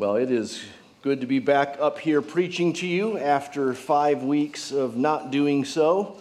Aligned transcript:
Well, 0.00 0.16
it 0.16 0.30
is 0.30 0.64
good 1.02 1.20
to 1.20 1.26
be 1.26 1.40
back 1.40 1.76
up 1.78 1.98
here 1.98 2.22
preaching 2.22 2.72
to 2.72 2.86
you 2.86 3.18
after 3.18 3.74
five 3.74 4.22
weeks 4.22 4.72
of 4.72 4.96
not 4.96 5.30
doing 5.30 5.62
so. 5.66 6.16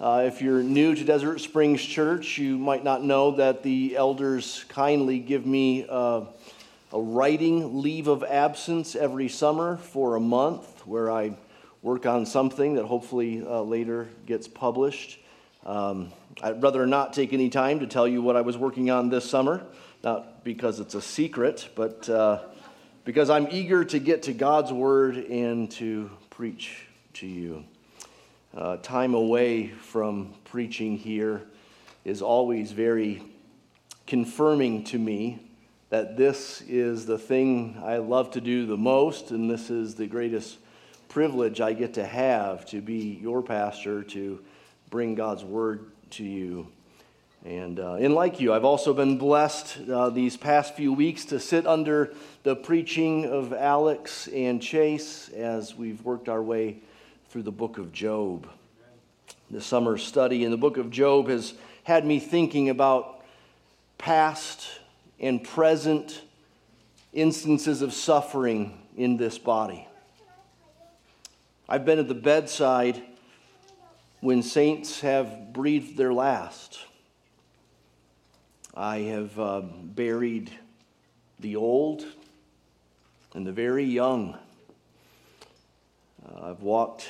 Uh, 0.00 0.24
if 0.26 0.42
you're 0.42 0.64
new 0.64 0.96
to 0.96 1.04
Desert 1.04 1.40
Springs 1.40 1.80
Church, 1.80 2.38
you 2.38 2.58
might 2.58 2.82
not 2.82 3.04
know 3.04 3.30
that 3.36 3.62
the 3.62 3.96
elders 3.96 4.64
kindly 4.68 5.20
give 5.20 5.46
me 5.46 5.86
uh, 5.88 6.24
a 6.92 7.00
writing 7.00 7.80
leave 7.80 8.08
of 8.08 8.24
absence 8.24 8.96
every 8.96 9.28
summer 9.28 9.76
for 9.76 10.16
a 10.16 10.20
month 10.20 10.84
where 10.84 11.08
I 11.08 11.36
work 11.82 12.06
on 12.06 12.26
something 12.26 12.74
that 12.74 12.86
hopefully 12.86 13.44
uh, 13.46 13.62
later 13.62 14.08
gets 14.26 14.48
published. 14.48 15.20
Um, 15.64 16.10
I'd 16.42 16.60
rather 16.60 16.84
not 16.84 17.12
take 17.12 17.32
any 17.32 17.48
time 17.48 17.78
to 17.78 17.86
tell 17.86 18.08
you 18.08 18.22
what 18.22 18.34
I 18.34 18.40
was 18.40 18.58
working 18.58 18.90
on 18.90 19.08
this 19.08 19.30
summer, 19.30 19.64
not 20.02 20.42
because 20.42 20.80
it's 20.80 20.96
a 20.96 21.02
secret, 21.02 21.68
but 21.76 22.08
uh, 22.08 22.40
because 23.04 23.30
I'm 23.30 23.48
eager 23.50 23.84
to 23.84 23.98
get 23.98 24.24
to 24.24 24.32
God's 24.32 24.72
Word 24.72 25.16
and 25.16 25.70
to 25.72 26.10
preach 26.28 26.86
to 27.14 27.26
you. 27.26 27.64
Uh, 28.54 28.76
time 28.78 29.14
away 29.14 29.68
from 29.68 30.34
preaching 30.44 30.98
here 30.98 31.42
is 32.04 32.20
always 32.20 32.72
very 32.72 33.22
confirming 34.06 34.84
to 34.84 34.98
me 34.98 35.38
that 35.90 36.16
this 36.16 36.62
is 36.62 37.06
the 37.06 37.18
thing 37.18 37.80
I 37.84 37.98
love 37.98 38.32
to 38.32 38.40
do 38.40 38.66
the 38.66 38.76
most, 38.76 39.30
and 39.30 39.50
this 39.50 39.70
is 39.70 39.94
the 39.94 40.06
greatest 40.06 40.58
privilege 41.08 41.60
I 41.60 41.72
get 41.72 41.94
to 41.94 42.06
have 42.06 42.64
to 42.66 42.80
be 42.80 43.18
your 43.20 43.42
pastor, 43.42 44.02
to 44.04 44.40
bring 44.90 45.14
God's 45.14 45.44
Word 45.44 45.90
to 46.10 46.24
you. 46.24 46.68
And, 47.44 47.80
uh, 47.80 47.96
like 48.10 48.38
you, 48.38 48.52
I've 48.52 48.66
also 48.66 48.92
been 48.92 49.16
blessed 49.16 49.78
uh, 49.88 50.10
these 50.10 50.36
past 50.36 50.74
few 50.74 50.92
weeks 50.92 51.24
to 51.26 51.40
sit 51.40 51.66
under 51.66 52.12
the 52.42 52.54
preaching 52.54 53.24
of 53.24 53.54
Alex 53.54 54.28
and 54.28 54.60
Chase 54.60 55.30
as 55.30 55.74
we've 55.74 56.04
worked 56.04 56.28
our 56.28 56.42
way 56.42 56.76
through 57.30 57.44
the 57.44 57.52
book 57.52 57.78
of 57.78 57.92
Job. 57.92 58.46
The 59.50 59.62
summer 59.62 59.96
study 59.96 60.44
in 60.44 60.50
the 60.50 60.58
book 60.58 60.76
of 60.76 60.90
Job 60.90 61.28
has 61.28 61.54
had 61.84 62.04
me 62.04 62.20
thinking 62.20 62.68
about 62.68 63.24
past 63.96 64.68
and 65.18 65.42
present 65.42 66.20
instances 67.14 67.80
of 67.80 67.94
suffering 67.94 68.78
in 68.96 69.16
this 69.16 69.38
body. 69.38 69.88
I've 71.68 71.86
been 71.86 71.98
at 71.98 72.08
the 72.08 72.14
bedside 72.14 73.02
when 74.20 74.42
saints 74.42 75.00
have 75.00 75.54
breathed 75.54 75.96
their 75.96 76.12
last. 76.12 76.80
I 78.80 79.00
have 79.00 79.38
uh, 79.38 79.60
buried 79.60 80.50
the 81.38 81.56
old 81.56 82.02
and 83.34 83.46
the 83.46 83.52
very 83.52 83.84
young. 83.84 84.38
Uh, 86.24 86.46
I've 86.46 86.62
walked 86.62 87.06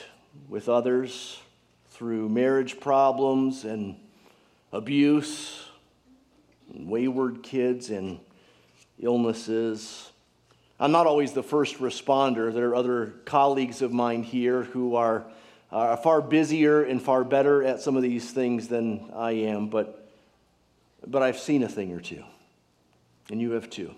with 0.49 0.69
others 0.69 1.41
through 1.91 2.29
marriage 2.29 2.81
problems 2.81 3.65
and 3.65 3.95
abuse, 4.73 5.65
and 6.75 6.89
wayward 6.89 7.45
kids, 7.45 7.91
and 7.91 8.19
illnesses. 8.99 10.11
I'm 10.81 10.91
not 10.91 11.07
always 11.07 11.35
the 11.35 11.45
first 11.45 11.77
responder. 11.77 12.53
There 12.53 12.71
are 12.71 12.75
other 12.75 13.15
colleagues 13.27 13.81
of 13.81 13.93
mine 13.93 14.25
here 14.25 14.65
who 14.65 14.97
are, 14.97 15.25
are 15.71 15.97
far 15.99 16.21
busier 16.21 16.83
and 16.83 17.01
far 17.01 17.23
better 17.23 17.63
at 17.63 17.81
some 17.81 17.95
of 17.95 18.03
these 18.03 18.33
things 18.33 18.67
than 18.67 19.13
I 19.15 19.31
am, 19.31 19.69
but 19.69 20.00
but 21.07 21.23
I've 21.23 21.39
seen 21.39 21.63
a 21.63 21.69
thing 21.69 21.93
or 21.93 22.01
two, 22.01 22.25
and 23.31 23.41
you 23.41 23.53
have 23.53 23.71
too. 23.71 23.95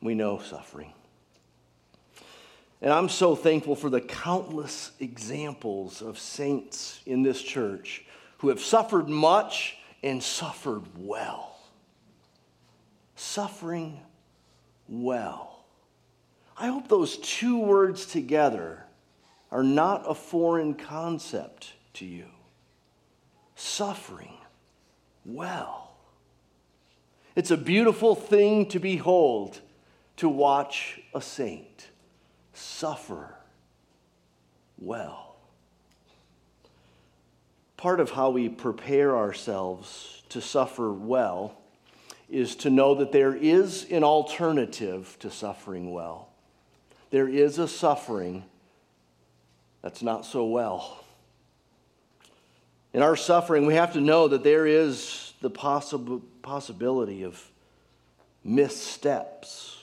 We 0.00 0.14
know 0.14 0.38
suffering. 0.38 0.92
And 2.80 2.92
I'm 2.92 3.08
so 3.08 3.36
thankful 3.36 3.76
for 3.76 3.88
the 3.88 4.00
countless 4.00 4.90
examples 4.98 6.02
of 6.02 6.18
saints 6.18 7.00
in 7.06 7.22
this 7.22 7.40
church 7.40 8.04
who 8.38 8.48
have 8.48 8.60
suffered 8.60 9.08
much 9.08 9.76
and 10.02 10.20
suffered 10.20 10.82
well. 10.98 11.56
Suffering 13.14 14.00
well. 14.88 15.64
I 16.58 16.66
hope 16.66 16.88
those 16.88 17.18
two 17.18 17.60
words 17.60 18.04
together 18.04 18.84
are 19.52 19.62
not 19.62 20.02
a 20.08 20.14
foreign 20.14 20.74
concept 20.74 21.74
to 21.94 22.04
you. 22.04 22.26
Suffering 23.54 24.34
well. 25.24 25.94
It's 27.34 27.50
a 27.50 27.56
beautiful 27.56 28.14
thing 28.14 28.66
to 28.66 28.78
behold 28.78 29.60
to 30.16 30.28
watch 30.28 31.00
a 31.14 31.20
saint 31.20 31.88
suffer 32.52 33.34
well. 34.78 35.36
Part 37.76 38.00
of 38.00 38.10
how 38.10 38.30
we 38.30 38.48
prepare 38.48 39.16
ourselves 39.16 40.22
to 40.28 40.40
suffer 40.40 40.92
well 40.92 41.56
is 42.28 42.54
to 42.56 42.70
know 42.70 42.94
that 42.94 43.12
there 43.12 43.34
is 43.34 43.84
an 43.90 44.04
alternative 44.04 45.16
to 45.20 45.30
suffering 45.30 45.92
well. 45.92 46.28
There 47.10 47.28
is 47.28 47.58
a 47.58 47.68
suffering 47.68 48.44
that's 49.82 50.02
not 50.02 50.24
so 50.24 50.46
well. 50.46 51.04
In 52.94 53.02
our 53.02 53.16
suffering, 53.16 53.64
we 53.66 53.74
have 53.74 53.94
to 53.94 54.00
know 54.00 54.28
that 54.28 54.44
there 54.44 54.66
is 54.66 55.32
the 55.40 55.50
possible, 55.50 56.22
possibility 56.42 57.22
of 57.22 57.42
missteps 58.44 59.78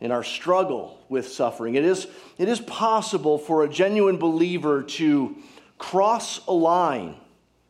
in 0.00 0.10
our 0.10 0.24
struggle 0.24 0.98
with 1.08 1.28
suffering. 1.28 1.74
It 1.74 1.84
is, 1.84 2.06
it 2.36 2.48
is 2.48 2.60
possible 2.60 3.38
for 3.38 3.62
a 3.62 3.68
genuine 3.68 4.16
believer 4.16 4.82
to 4.82 5.36
cross 5.78 6.44
a 6.46 6.52
line, 6.52 7.16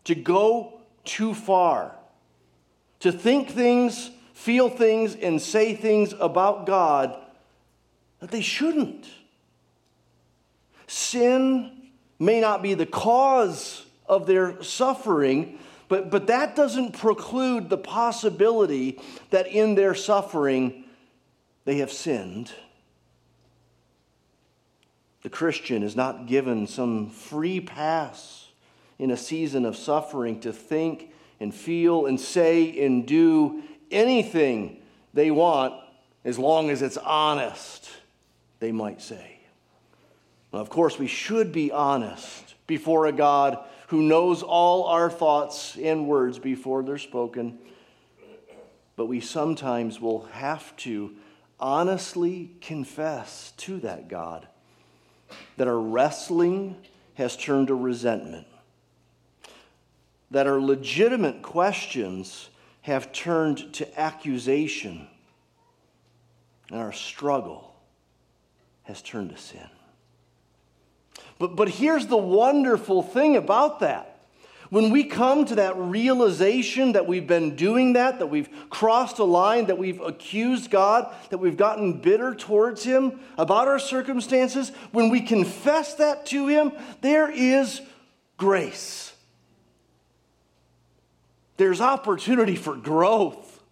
to 0.05 0.15
go 0.15 0.81
too 1.05 1.35
far, 1.35 1.95
to 3.01 3.13
think 3.13 3.51
things, 3.51 4.11
feel 4.33 4.69
things, 4.71 5.15
and 5.15 5.41
say 5.41 5.75
things 5.75 6.15
about 6.19 6.67
God 6.67 7.17
that 8.21 8.31
they 8.31 8.41
shouldn't. 8.41 9.07
Sin 10.87 11.91
may 12.19 12.41
not 12.41 12.63
be 12.63 12.75
the 12.75 12.87
cause 12.87 13.85
of 14.09 14.27
their 14.27 14.63
suffering, 14.63 15.59
but, 15.89 16.11
but 16.11 16.27
that 16.27 16.57
doesn't 16.57 16.93
preclude 16.93 17.69
the 17.69 17.79
possibility 17.79 19.01
that 19.31 19.47
in 19.47 19.75
their 19.75 19.95
suffering 19.95 20.85
they 21.65 21.79
have 21.79 21.93
sinned. 21.93 22.53
The 25.23 25.31
Christian 25.31 25.83
is 25.83 25.97
not 25.97 26.27
given 26.27 26.67
some 26.67 27.11
free 27.11 27.61
pass 27.61 28.49
in 28.99 29.11
a 29.11 29.17
season 29.17 29.65
of 29.65 29.77
suffering 29.77 30.41
to 30.41 30.53
think 30.53 31.13
and 31.41 31.55
feel 31.55 32.07
and 32.07 32.21
say 32.21 32.85
and 32.85 33.07
do 33.07 33.63
anything 33.91 34.81
they 35.15 35.31
want 35.31 35.75
as 36.25 36.39
long 36.39 36.71
as 36.71 36.83
it's 36.83 36.97
honest, 36.97 37.91
they 38.61 38.73
might 38.73 39.01
say. 39.01 39.39
Well, 40.51 40.63
of 40.63 40.71
course, 40.71 40.99
we 40.99 41.07
should 41.07 41.53
be 41.53 41.71
honest 41.71 42.55
before 42.67 43.07
a 43.07 43.13
God 43.13 43.59
who 43.89 44.03
knows 44.03 44.43
all 44.43 44.85
our 44.85 45.09
thoughts 45.11 45.77
and 45.77 46.07
words 46.07 46.39
before 46.39 46.83
they're 46.83 46.99
spoken. 46.99 47.59
But 48.97 49.07
we 49.07 49.21
sometimes 49.21 50.01
will 50.01 50.27
have 50.27 50.77
to 50.79 51.15
honestly 51.59 52.51
confess 52.61 53.53
to 53.59 53.81
that 53.81 54.09
God 54.09 54.47
that 55.57 55.69
our 55.69 55.79
wrestling 55.79 56.77
has 57.15 57.37
turned 57.37 57.69
to 57.69 57.75
resentment, 57.75 58.47
that 60.31 60.47
our 60.47 60.61
legitimate 60.61 61.43
questions 61.43 62.51
have 62.83 63.13
turned 63.13 63.73
to 63.75 64.01
accusation, 64.01 65.07
and 66.71 66.79
our 66.81 66.93
struggle 66.93 67.75
has 68.83 69.03
turned 69.03 69.31
to 69.31 69.37
sin. 69.37 69.69
But, 71.39 71.55
but 71.57 71.69
here's 71.69 72.07
the 72.07 72.17
wonderful 72.17 73.03
thing 73.03 73.37
about 73.37 73.81
that. 73.81 74.17
When 74.71 74.91
we 74.91 75.05
come 75.05 75.47
to 75.47 75.55
that 75.55 75.79
realization 75.79 76.93
that 76.93 77.07
we've 77.07 77.27
been 77.27 77.57
doing 77.57 77.95
that, 77.95 78.19
that 78.19 78.27
we've 78.27 78.51
crossed 78.69 79.19
a 79.19 79.25
line, 79.25 79.67
that 79.67 79.79
we've 79.79 80.01
accused 80.01 80.71
God, 80.71 81.11
that 81.31 81.39
we've 81.39 81.57
gotten 81.57 82.01
bitter 82.01 82.35
towards 82.35 82.85
Him 82.85 83.21
about 83.39 83.67
our 83.67 83.79
circumstances, 83.79 84.71
when 84.93 85.09
we 85.09 85.23
confess 85.23 85.95
that 85.95 86.27
to 86.27 86.49
Him, 86.49 86.73
there 87.01 87.31
is 87.31 87.81
grace. 88.37 89.15
There's 91.57 91.81
opportunity 91.81 92.55
for 92.55 92.77
growth, 92.77 93.63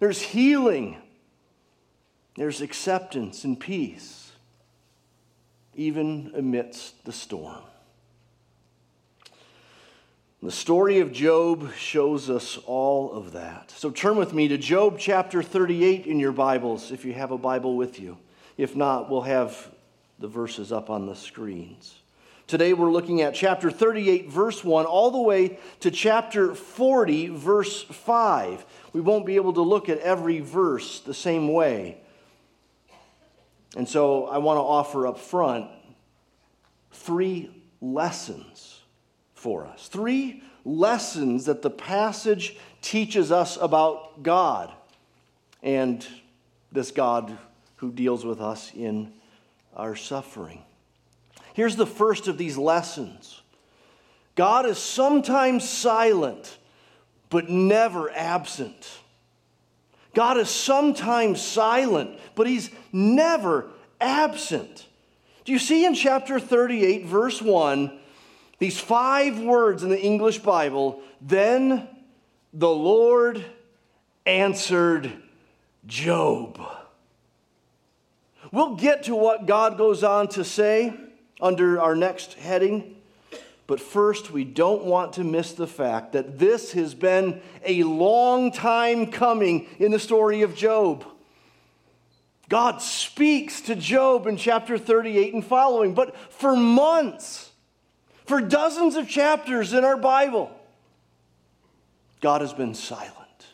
there's 0.00 0.20
healing, 0.20 0.96
there's 2.34 2.60
acceptance 2.60 3.44
and 3.44 3.58
peace 3.58 4.21
even 5.74 6.32
amidst 6.34 7.04
the 7.04 7.12
storm. 7.12 7.62
The 10.42 10.50
story 10.50 10.98
of 10.98 11.12
Job 11.12 11.72
shows 11.74 12.28
us 12.28 12.58
all 12.66 13.12
of 13.12 13.32
that. 13.32 13.70
So 13.70 13.90
turn 13.90 14.16
with 14.16 14.32
me 14.32 14.48
to 14.48 14.58
Job 14.58 14.98
chapter 14.98 15.40
38 15.40 16.06
in 16.06 16.18
your 16.18 16.32
Bibles 16.32 16.90
if 16.90 17.04
you 17.04 17.12
have 17.12 17.30
a 17.30 17.38
Bible 17.38 17.76
with 17.76 18.00
you. 18.00 18.18
If 18.56 18.74
not, 18.74 19.08
we'll 19.08 19.22
have 19.22 19.70
the 20.18 20.26
verses 20.26 20.72
up 20.72 20.90
on 20.90 21.06
the 21.06 21.14
screens. 21.14 21.94
Today 22.48 22.74
we're 22.74 22.90
looking 22.90 23.22
at 23.22 23.34
chapter 23.34 23.70
38, 23.70 24.28
verse 24.28 24.64
1, 24.64 24.84
all 24.84 25.12
the 25.12 25.20
way 25.20 25.58
to 25.80 25.92
chapter 25.92 26.56
40, 26.56 27.28
verse 27.28 27.82
5. 27.84 28.66
We 28.92 29.00
won't 29.00 29.24
be 29.24 29.36
able 29.36 29.52
to 29.54 29.62
look 29.62 29.88
at 29.88 29.98
every 30.00 30.40
verse 30.40 31.00
the 31.00 31.14
same 31.14 31.52
way. 31.52 32.01
And 33.76 33.88
so 33.88 34.26
I 34.26 34.38
want 34.38 34.58
to 34.58 34.62
offer 34.62 35.06
up 35.06 35.18
front 35.18 35.70
three 36.92 37.50
lessons 37.80 38.80
for 39.34 39.66
us. 39.66 39.88
Three 39.88 40.42
lessons 40.64 41.46
that 41.46 41.62
the 41.62 41.70
passage 41.70 42.56
teaches 42.80 43.32
us 43.32 43.56
about 43.60 44.22
God 44.22 44.72
and 45.62 46.06
this 46.70 46.90
God 46.90 47.36
who 47.76 47.90
deals 47.90 48.24
with 48.24 48.40
us 48.40 48.72
in 48.74 49.12
our 49.74 49.96
suffering. 49.96 50.62
Here's 51.54 51.76
the 51.76 51.86
first 51.86 52.28
of 52.28 52.38
these 52.38 52.56
lessons 52.56 53.42
God 54.34 54.66
is 54.66 54.78
sometimes 54.78 55.68
silent, 55.68 56.56
but 57.30 57.48
never 57.48 58.10
absent. 58.10 58.98
God 60.14 60.38
is 60.38 60.50
sometimes 60.50 61.40
silent, 61.40 62.18
but 62.34 62.46
he's 62.46 62.70
never 62.92 63.68
absent. 64.00 64.86
Do 65.44 65.52
you 65.52 65.58
see 65.58 65.84
in 65.84 65.94
chapter 65.94 66.38
38, 66.38 67.06
verse 67.06 67.40
1, 67.40 67.98
these 68.58 68.78
five 68.78 69.40
words 69.40 69.82
in 69.82 69.88
the 69.88 70.00
English 70.00 70.38
Bible, 70.38 71.02
then 71.20 71.88
the 72.52 72.70
Lord 72.70 73.44
answered 74.24 75.12
Job. 75.86 76.60
We'll 78.52 78.76
get 78.76 79.04
to 79.04 79.16
what 79.16 79.46
God 79.46 79.78
goes 79.78 80.04
on 80.04 80.28
to 80.28 80.44
say 80.44 80.94
under 81.40 81.80
our 81.80 81.96
next 81.96 82.34
heading. 82.34 82.96
But 83.72 83.80
first, 83.80 84.30
we 84.30 84.44
don't 84.44 84.84
want 84.84 85.14
to 85.14 85.24
miss 85.24 85.52
the 85.52 85.66
fact 85.66 86.12
that 86.12 86.38
this 86.38 86.72
has 86.72 86.94
been 86.94 87.40
a 87.64 87.84
long 87.84 88.52
time 88.52 89.10
coming 89.10 89.66
in 89.78 89.92
the 89.92 89.98
story 89.98 90.42
of 90.42 90.54
Job. 90.54 91.06
God 92.50 92.82
speaks 92.82 93.62
to 93.62 93.74
Job 93.74 94.26
in 94.26 94.36
chapter 94.36 94.76
38 94.76 95.32
and 95.32 95.42
following, 95.42 95.94
but 95.94 96.14
for 96.30 96.54
months, 96.54 97.50
for 98.26 98.42
dozens 98.42 98.94
of 98.94 99.08
chapters 99.08 99.72
in 99.72 99.84
our 99.84 99.96
Bible, 99.96 100.54
God 102.20 102.42
has 102.42 102.52
been 102.52 102.74
silent, 102.74 103.46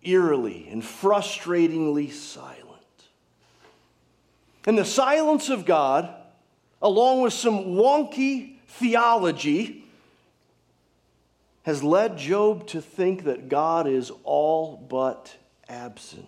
eerily 0.00 0.68
and 0.70 0.80
frustratingly 0.80 2.12
silent. 2.12 2.62
And 4.64 4.78
the 4.78 4.84
silence 4.84 5.48
of 5.48 5.64
God, 5.64 6.14
along 6.80 7.22
with 7.22 7.32
some 7.32 7.74
wonky 7.74 8.52
theology, 8.78 9.84
has 11.62 11.82
led 11.82 12.16
Job 12.16 12.66
to 12.68 12.80
think 12.80 13.24
that 13.24 13.48
God 13.48 13.88
is 13.88 14.12
all 14.22 14.76
but 14.88 15.36
absent. 15.68 16.26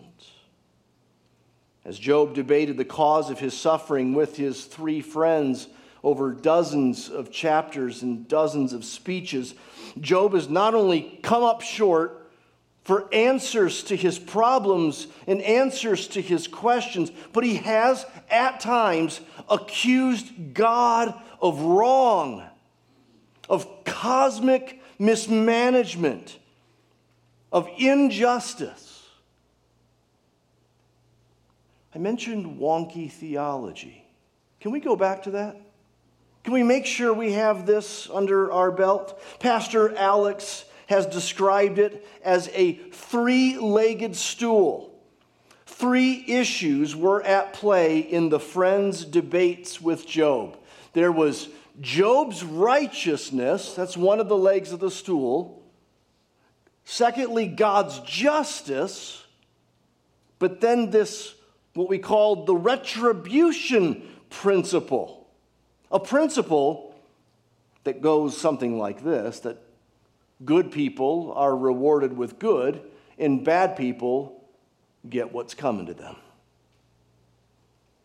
As 1.84 1.98
Job 1.98 2.34
debated 2.34 2.76
the 2.76 2.84
cause 2.84 3.30
of 3.30 3.38
his 3.38 3.56
suffering 3.56 4.14
with 4.14 4.36
his 4.36 4.64
three 4.64 5.00
friends, 5.00 5.68
over 6.04 6.32
dozens 6.32 7.08
of 7.08 7.30
chapters 7.30 8.02
and 8.02 8.28
dozens 8.28 8.72
of 8.72 8.84
speeches, 8.84 9.54
Job 10.00 10.34
has 10.34 10.48
not 10.48 10.74
only 10.74 11.18
come 11.22 11.42
up 11.42 11.62
short 11.62 12.17
for 12.88 13.06
answers 13.12 13.82
to 13.82 13.94
his 13.94 14.18
problems 14.18 15.08
and 15.26 15.42
answers 15.42 16.08
to 16.08 16.22
his 16.22 16.48
questions, 16.48 17.12
but 17.34 17.44
he 17.44 17.56
has 17.56 18.06
at 18.30 18.60
times 18.60 19.20
accused 19.50 20.54
God 20.54 21.12
of 21.38 21.60
wrong, 21.60 22.42
of 23.46 23.84
cosmic 23.84 24.80
mismanagement, 24.98 26.38
of 27.52 27.68
injustice. 27.76 29.04
I 31.94 31.98
mentioned 31.98 32.58
wonky 32.58 33.12
theology. 33.12 34.02
Can 34.60 34.70
we 34.70 34.80
go 34.80 34.96
back 34.96 35.24
to 35.24 35.32
that? 35.32 35.60
Can 36.42 36.54
we 36.54 36.62
make 36.62 36.86
sure 36.86 37.12
we 37.12 37.32
have 37.32 37.66
this 37.66 38.08
under 38.08 38.50
our 38.50 38.70
belt? 38.70 39.20
Pastor 39.40 39.94
Alex 39.94 40.64
has 40.88 41.06
described 41.06 41.78
it 41.78 42.06
as 42.24 42.48
a 42.54 42.72
three 42.72 43.58
legged 43.58 44.16
stool. 44.16 44.90
Three 45.66 46.24
issues 46.26 46.96
were 46.96 47.22
at 47.22 47.52
play 47.52 47.98
in 47.98 48.30
the 48.30 48.40
friends' 48.40 49.04
debates 49.04 49.82
with 49.82 50.06
Job. 50.06 50.56
There 50.94 51.12
was 51.12 51.50
Job's 51.80 52.42
righteousness, 52.42 53.74
that's 53.74 53.96
one 53.98 54.18
of 54.18 54.28
the 54.28 54.36
legs 54.36 54.72
of 54.72 54.80
the 54.80 54.90
stool. 54.90 55.62
Secondly, 56.84 57.46
God's 57.46 58.00
justice. 58.00 59.22
But 60.38 60.62
then 60.62 60.90
this, 60.90 61.34
what 61.74 61.90
we 61.90 61.98
call 61.98 62.46
the 62.46 62.56
retribution 62.56 64.08
principle. 64.30 65.28
A 65.92 66.00
principle 66.00 66.94
that 67.84 68.00
goes 68.00 68.36
something 68.36 68.78
like 68.78 69.04
this 69.04 69.40
that 69.40 69.62
good 70.44 70.70
people 70.70 71.32
are 71.36 71.56
rewarded 71.56 72.16
with 72.16 72.38
good, 72.38 72.82
and 73.18 73.44
bad 73.44 73.76
people 73.76 74.44
get 75.08 75.32
what's 75.32 75.54
coming 75.54 75.86
to 75.86 75.94
them. 75.94 76.16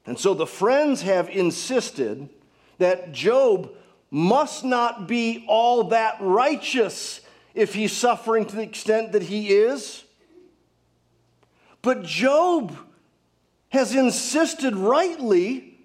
And 0.05 0.19
so 0.19 0.33
the 0.33 0.47
friends 0.47 1.01
have 1.03 1.29
insisted 1.29 2.29
that 2.77 3.11
Job 3.11 3.71
must 4.11 4.63
not 4.63 5.07
be 5.07 5.45
all 5.47 5.85
that 5.85 6.17
righteous 6.19 7.21
if 7.53 7.73
he's 7.73 7.93
suffering 7.93 8.45
to 8.45 8.55
the 8.55 8.63
extent 8.63 9.11
that 9.13 9.23
he 9.23 9.49
is. 9.49 10.03
But 11.81 12.03
Job 12.03 12.75
has 13.69 13.95
insisted 13.95 14.75
rightly 14.75 15.79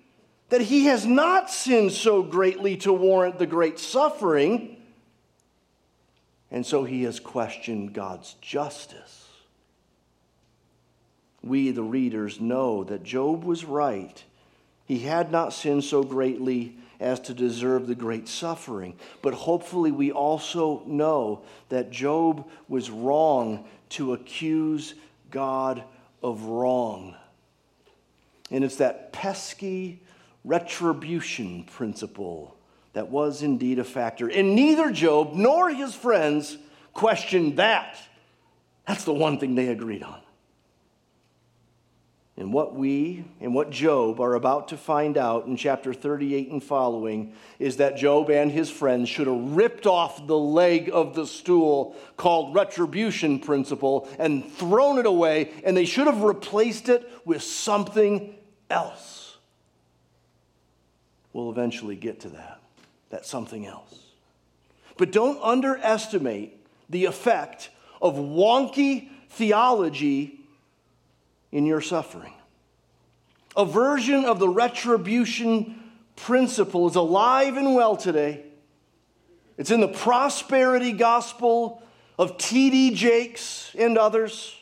that 0.48 0.62
he 0.62 0.86
has 0.86 1.04
not 1.04 1.50
sinned 1.50 1.92
so 1.92 2.22
greatly 2.22 2.76
to 2.78 2.92
warrant 2.92 3.38
the 3.38 3.46
great 3.46 3.78
suffering, 3.78 4.77
and 6.50 6.64
so 6.64 6.84
he 6.84 7.02
has 7.02 7.20
questioned 7.20 7.92
God's 7.92 8.34
justice. 8.40 9.26
We, 11.42 11.70
the 11.70 11.82
readers, 11.82 12.40
know 12.40 12.84
that 12.84 13.04
Job 13.04 13.44
was 13.44 13.64
right. 13.64 14.22
He 14.86 15.00
had 15.00 15.30
not 15.30 15.52
sinned 15.52 15.84
so 15.84 16.02
greatly 16.02 16.76
as 17.00 17.20
to 17.20 17.34
deserve 17.34 17.86
the 17.86 17.94
great 17.94 18.28
suffering. 18.28 18.96
But 19.22 19.34
hopefully, 19.34 19.92
we 19.92 20.10
also 20.10 20.82
know 20.86 21.42
that 21.68 21.90
Job 21.90 22.48
was 22.68 22.90
wrong 22.90 23.64
to 23.90 24.14
accuse 24.14 24.94
God 25.30 25.84
of 26.22 26.44
wrong. 26.44 27.14
And 28.50 28.64
it's 28.64 28.76
that 28.76 29.12
pesky, 29.12 30.00
retribution 30.44 31.64
principle 31.64 32.57
that 32.98 33.10
was 33.10 33.44
indeed 33.44 33.78
a 33.78 33.84
factor. 33.84 34.28
And 34.28 34.56
neither 34.56 34.90
Job 34.90 35.32
nor 35.34 35.70
his 35.70 35.94
friends 35.94 36.58
questioned 36.92 37.58
that. 37.58 37.96
That's 38.88 39.04
the 39.04 39.14
one 39.14 39.38
thing 39.38 39.54
they 39.54 39.68
agreed 39.68 40.02
on. 40.02 40.20
And 42.36 42.52
what 42.52 42.74
we 42.74 43.24
and 43.40 43.54
what 43.54 43.70
Job 43.70 44.18
are 44.18 44.34
about 44.34 44.66
to 44.68 44.76
find 44.76 45.16
out 45.16 45.46
in 45.46 45.56
chapter 45.56 45.94
38 45.94 46.50
and 46.50 46.60
following 46.60 47.34
is 47.60 47.76
that 47.76 47.96
Job 47.96 48.30
and 48.30 48.50
his 48.50 48.68
friends 48.68 49.08
should 49.08 49.28
have 49.28 49.54
ripped 49.54 49.86
off 49.86 50.26
the 50.26 50.36
leg 50.36 50.90
of 50.92 51.14
the 51.14 51.24
stool 51.24 51.94
called 52.16 52.52
retribution 52.52 53.38
principle 53.38 54.08
and 54.18 54.44
thrown 54.54 54.98
it 54.98 55.06
away, 55.06 55.52
and 55.62 55.76
they 55.76 55.84
should 55.84 56.08
have 56.08 56.22
replaced 56.22 56.88
it 56.88 57.08
with 57.24 57.44
something 57.44 58.34
else. 58.68 59.36
We'll 61.32 61.52
eventually 61.52 61.94
get 61.94 62.18
to 62.22 62.30
that. 62.30 62.58
That's 63.10 63.28
something 63.28 63.66
else. 63.66 63.94
But 64.96 65.12
don't 65.12 65.40
underestimate 65.42 66.58
the 66.90 67.04
effect 67.06 67.70
of 68.02 68.16
wonky 68.16 69.08
theology 69.30 70.40
in 71.52 71.66
your 71.66 71.80
suffering. 71.80 72.32
A 73.56 73.64
version 73.64 74.24
of 74.24 74.38
the 74.38 74.48
retribution 74.48 75.82
principle 76.16 76.88
is 76.88 76.96
alive 76.96 77.56
and 77.56 77.74
well 77.74 77.96
today. 77.96 78.44
It's 79.56 79.70
in 79.70 79.80
the 79.80 79.88
prosperity 79.88 80.92
gospel 80.92 81.82
of 82.18 82.38
T.D. 82.38 82.94
Jakes 82.94 83.74
and 83.78 83.98
others. 83.98 84.54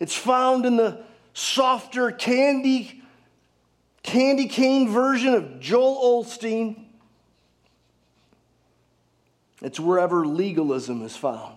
It's 0.00 0.14
found 0.14 0.66
in 0.66 0.76
the 0.76 1.02
softer 1.32 2.10
candy 2.10 3.02
candy 4.02 4.46
cane 4.46 4.88
version 4.88 5.34
of 5.34 5.60
Joel 5.60 6.24
Osteen. 6.24 6.83
It's 9.64 9.80
wherever 9.80 10.26
legalism 10.26 11.02
is 11.02 11.16
found. 11.16 11.56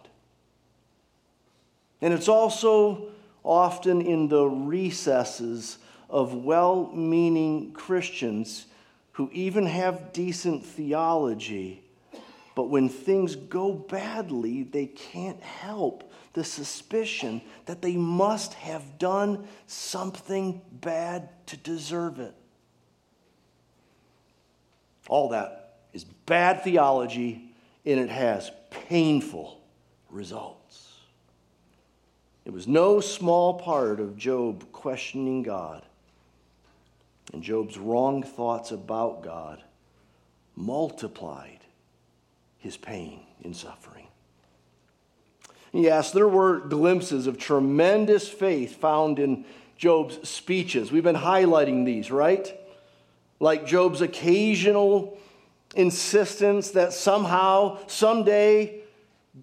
And 1.99 2.13
it's 2.13 2.29
also 2.29 3.09
often 3.43 4.01
in 4.01 4.29
the 4.29 4.45
recesses 4.45 5.77
of 6.09 6.33
well 6.33 6.89
meaning 6.93 7.73
Christians 7.73 8.67
who 9.11 9.29
even 9.33 9.65
have 9.65 10.13
decent 10.13 10.65
theology, 10.65 11.83
but 12.55 12.69
when 12.69 12.87
things 12.87 13.35
go 13.35 13.73
badly, 13.73 14.63
they 14.63 14.85
can't 14.85 15.43
help 15.43 16.09
the 16.31 16.45
suspicion 16.45 17.41
that 17.65 17.81
they 17.81 17.97
must 17.97 18.53
have 18.53 18.97
done 18.97 19.45
something 19.65 20.61
bad 20.71 21.27
to 21.47 21.57
deserve 21.57 22.21
it. 22.21 22.35
All 25.09 25.29
that 25.29 25.79
is 25.91 26.05
bad 26.05 26.63
theology, 26.63 27.46
and 27.87 28.01
it 28.01 28.09
has 28.09 28.51
painful 28.69 29.61
results. 30.09 30.91
It 32.43 32.51
was 32.51 32.67
no 32.67 32.99
small 32.99 33.53
part 33.55 34.01
of 34.01 34.17
Job 34.17 34.71
questioning 34.73 35.41
God 35.41 35.85
and 37.31 37.41
Job's 37.41 37.77
wrong 37.77 38.23
thoughts 38.23 38.71
about 38.71 39.23
God 39.23 39.63
multiplied 40.55 41.59
his 42.57 42.75
pain 42.75 43.21
and 43.43 43.55
suffering. 43.55 44.07
Yes, 45.71 46.11
there 46.11 46.27
were 46.27 46.59
glimpses 46.59 47.25
of 47.25 47.37
tremendous 47.37 48.27
faith 48.27 48.77
found 48.77 49.17
in 49.17 49.45
Job's 49.77 50.27
speeches. 50.27 50.91
We've 50.91 51.03
been 51.03 51.15
highlighting 51.15 51.85
these, 51.85 52.11
right? 52.11 52.53
Like 53.39 53.65
Job's 53.65 54.01
occasional 54.01 55.17
insistence 55.75 56.71
that 56.71 56.93
somehow, 56.93 57.79
someday, 57.87 58.81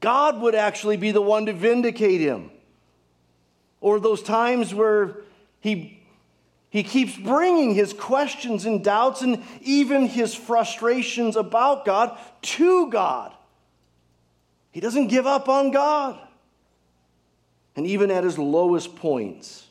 God 0.00 0.40
would 0.40 0.54
actually 0.54 0.96
be 0.96 1.10
the 1.10 1.22
one 1.22 1.46
to 1.46 1.52
vindicate 1.52 2.20
him. 2.20 2.50
Or 3.80 4.00
those 4.00 4.22
times 4.22 4.74
where 4.74 5.18
he 5.60 6.00
he 6.74 6.82
keeps 6.82 7.16
bringing 7.16 7.72
his 7.72 7.92
questions 7.92 8.66
and 8.66 8.82
doubts 8.82 9.22
and 9.22 9.44
even 9.60 10.08
his 10.08 10.34
frustrations 10.34 11.36
about 11.36 11.84
God 11.84 12.18
to 12.42 12.90
God. 12.90 13.32
He 14.72 14.80
doesn't 14.80 15.06
give 15.06 15.24
up 15.24 15.48
on 15.48 15.70
God. 15.70 16.18
And 17.76 17.86
even 17.86 18.10
at 18.10 18.24
his 18.24 18.40
lowest 18.40 18.96
points, 18.96 19.68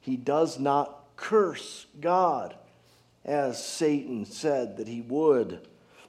he 0.00 0.16
does 0.16 0.58
not 0.58 1.04
curse 1.16 1.84
God 2.00 2.54
as 3.22 3.62
Satan 3.62 4.24
said 4.24 4.78
that 4.78 4.88
he 4.88 5.02
would. 5.02 5.60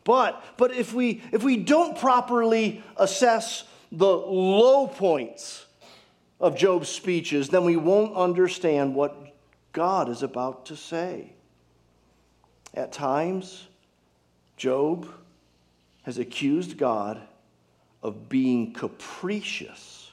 But, 0.07 0.41
but 0.55 0.71
if, 0.71 0.93
we, 0.93 1.21
if 1.33 1.43
we 1.43 1.57
don't 1.57 1.97
properly 1.97 2.81
assess 2.95 3.65
the 3.91 4.07
low 4.07 4.87
points 4.87 5.65
of 6.39 6.55
Job's 6.55 6.87
speeches, 6.87 7.49
then 7.49 7.65
we 7.65 7.75
won't 7.75 8.15
understand 8.15 8.95
what 8.95 9.17
God 9.73 10.07
is 10.07 10.23
about 10.23 10.67
to 10.67 10.77
say. 10.77 11.33
At 12.73 12.93
times, 12.93 13.67
Job 14.55 15.09
has 16.03 16.19
accused 16.19 16.77
God 16.77 17.19
of 18.01 18.29
being 18.29 18.71
capricious 18.71 20.11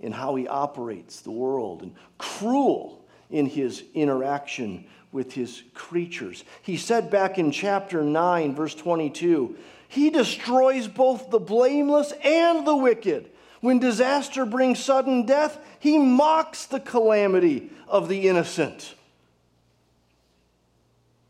in 0.00 0.10
how 0.10 0.36
he 0.36 0.48
operates 0.48 1.20
the 1.20 1.30
world 1.30 1.82
and 1.82 1.94
cruel 2.16 3.04
in 3.28 3.44
his 3.44 3.84
interaction 3.92 4.86
with 5.14 5.32
his 5.32 5.62
creatures. 5.74 6.42
He 6.60 6.76
said 6.76 7.08
back 7.08 7.38
in 7.38 7.52
chapter 7.52 8.02
9, 8.02 8.54
verse 8.54 8.74
22, 8.74 9.56
he 9.86 10.10
destroys 10.10 10.88
both 10.88 11.30
the 11.30 11.38
blameless 11.38 12.12
and 12.24 12.66
the 12.66 12.74
wicked. 12.76 13.30
When 13.60 13.78
disaster 13.78 14.44
brings 14.44 14.80
sudden 14.80 15.24
death, 15.24 15.58
he 15.78 15.98
mocks 15.98 16.66
the 16.66 16.80
calamity 16.80 17.70
of 17.86 18.08
the 18.08 18.28
innocent. 18.28 18.96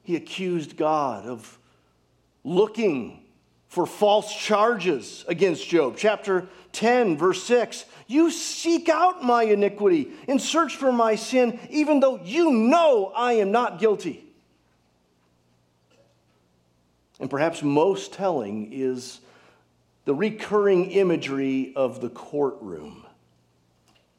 He 0.03 0.17
accused 0.17 0.79
God 0.79 1.27
of 1.27 1.59
looking 2.43 3.24
for 3.75 3.87
false 3.87 4.33
charges 4.33 5.25
against 5.27 5.69
Job. 5.69 5.97
Chapter 5.97 6.47
10, 6.73 7.19
verse 7.19 7.43
6 7.43 7.85
You 8.07 8.31
seek 8.31 8.89
out 8.89 9.25
my 9.25 9.43
iniquity 9.43 10.13
and 10.29 10.41
search 10.41 10.77
for 10.77 10.93
my 10.93 11.17
sin, 11.17 11.59
even 11.71 11.99
though 11.99 12.21
you 12.23 12.53
know 12.53 13.13
I 13.15 13.35
am 13.35 13.51
not 13.51 13.81
guilty. 13.81 14.25
And 17.19 17.29
perhaps 17.29 17.63
most 17.63 18.13
telling 18.13 18.73
is 18.73 19.21
the 20.05 20.15
recurring 20.15 20.93
imagery 20.93 21.73
of 21.75 22.01
the 22.01 22.11
courtroom, 22.11 23.05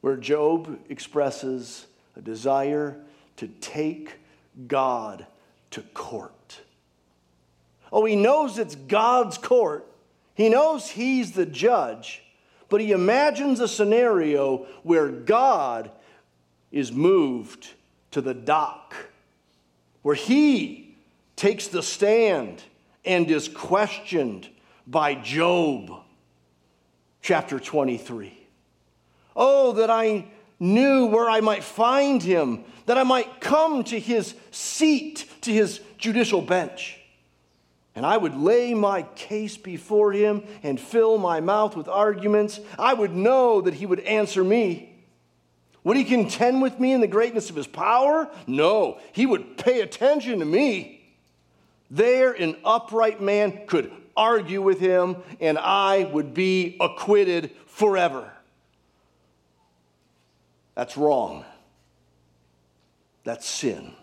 where 0.02 0.16
Job 0.16 0.78
expresses 0.90 1.86
a 2.14 2.20
desire 2.20 2.98
to 3.38 3.48
take 3.48 4.18
God 4.66 5.24
to 5.70 5.80
court. 5.80 6.35
Oh, 7.92 8.04
he 8.04 8.16
knows 8.16 8.58
it's 8.58 8.74
God's 8.74 9.38
court. 9.38 9.86
He 10.34 10.48
knows 10.48 10.88
he's 10.88 11.32
the 11.32 11.46
judge, 11.46 12.22
but 12.68 12.80
he 12.80 12.92
imagines 12.92 13.60
a 13.60 13.68
scenario 13.68 14.66
where 14.82 15.08
God 15.08 15.90
is 16.70 16.92
moved 16.92 17.68
to 18.10 18.20
the 18.20 18.34
dock, 18.34 18.94
where 20.02 20.14
he 20.14 20.96
takes 21.36 21.68
the 21.68 21.82
stand 21.82 22.62
and 23.04 23.30
is 23.30 23.48
questioned 23.48 24.48
by 24.86 25.14
Job. 25.14 25.90
Chapter 27.22 27.58
23. 27.58 28.38
Oh, 29.34 29.72
that 29.72 29.90
I 29.90 30.26
knew 30.58 31.06
where 31.06 31.28
I 31.28 31.40
might 31.40 31.64
find 31.64 32.22
him, 32.22 32.64
that 32.86 32.98
I 32.98 33.02
might 33.02 33.40
come 33.40 33.84
to 33.84 33.98
his 33.98 34.34
seat, 34.50 35.26
to 35.42 35.52
his 35.52 35.80
judicial 35.98 36.40
bench. 36.40 36.98
And 37.96 38.04
I 38.04 38.18
would 38.18 38.36
lay 38.36 38.74
my 38.74 39.02
case 39.16 39.56
before 39.56 40.12
him 40.12 40.44
and 40.62 40.78
fill 40.78 41.16
my 41.16 41.40
mouth 41.40 41.74
with 41.74 41.88
arguments. 41.88 42.60
I 42.78 42.92
would 42.92 43.14
know 43.14 43.62
that 43.62 43.72
he 43.72 43.86
would 43.86 44.00
answer 44.00 44.44
me. 44.44 44.92
Would 45.82 45.96
he 45.96 46.04
contend 46.04 46.60
with 46.60 46.78
me 46.78 46.92
in 46.92 47.00
the 47.00 47.06
greatness 47.06 47.48
of 47.48 47.56
his 47.56 47.66
power? 47.66 48.28
No, 48.46 49.00
he 49.12 49.24
would 49.24 49.56
pay 49.56 49.80
attention 49.80 50.40
to 50.40 50.44
me. 50.44 50.92
There, 51.90 52.32
an 52.32 52.56
upright 52.64 53.22
man 53.22 53.66
could 53.66 53.90
argue 54.14 54.60
with 54.60 54.78
him, 54.78 55.16
and 55.40 55.56
I 55.56 56.04
would 56.04 56.34
be 56.34 56.76
acquitted 56.80 57.52
forever. 57.66 58.30
That's 60.74 60.98
wrong. 60.98 61.44
That's 63.24 63.46
sin. 63.46 63.94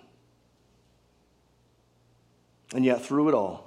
And 2.73 2.83
yet, 2.83 3.05
through 3.05 3.29
it 3.29 3.35
all, 3.35 3.62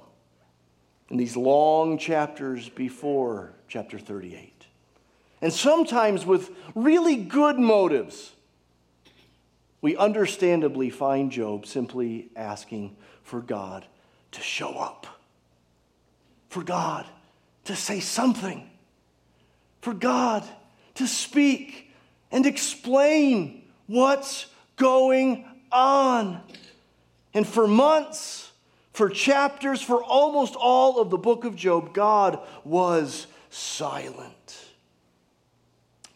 in 1.09 1.17
these 1.17 1.37
long 1.37 1.97
chapters 1.97 2.69
before 2.69 3.53
chapter 3.67 3.97
38, 3.97 4.65
and 5.41 5.53
sometimes 5.53 6.25
with 6.25 6.49
really 6.75 7.15
good 7.15 7.59
motives, 7.59 8.33
we 9.81 9.95
understandably 9.95 10.89
find 10.89 11.31
Job 11.31 11.65
simply 11.65 12.29
asking 12.35 12.95
for 13.23 13.41
God 13.41 13.85
to 14.31 14.41
show 14.41 14.71
up, 14.71 15.05
for 16.49 16.63
God 16.63 17.05
to 17.65 17.75
say 17.75 17.99
something, 17.99 18.69
for 19.81 19.93
God 19.93 20.43
to 20.95 21.07
speak 21.07 21.91
and 22.31 22.45
explain 22.45 23.63
what's 23.85 24.47
going 24.75 25.45
on. 25.71 26.41
And 27.33 27.47
for 27.47 27.67
months, 27.67 28.46
for 28.97 29.09
chapters, 29.09 29.79
for 29.79 30.03
almost 30.03 30.55
all 30.55 30.99
of 30.99 31.11
the 31.11 31.19
book 31.19 31.45
of 31.45 31.55
Job, 31.55 31.93
God 31.93 32.39
was 32.63 33.27
silent. 33.51 34.57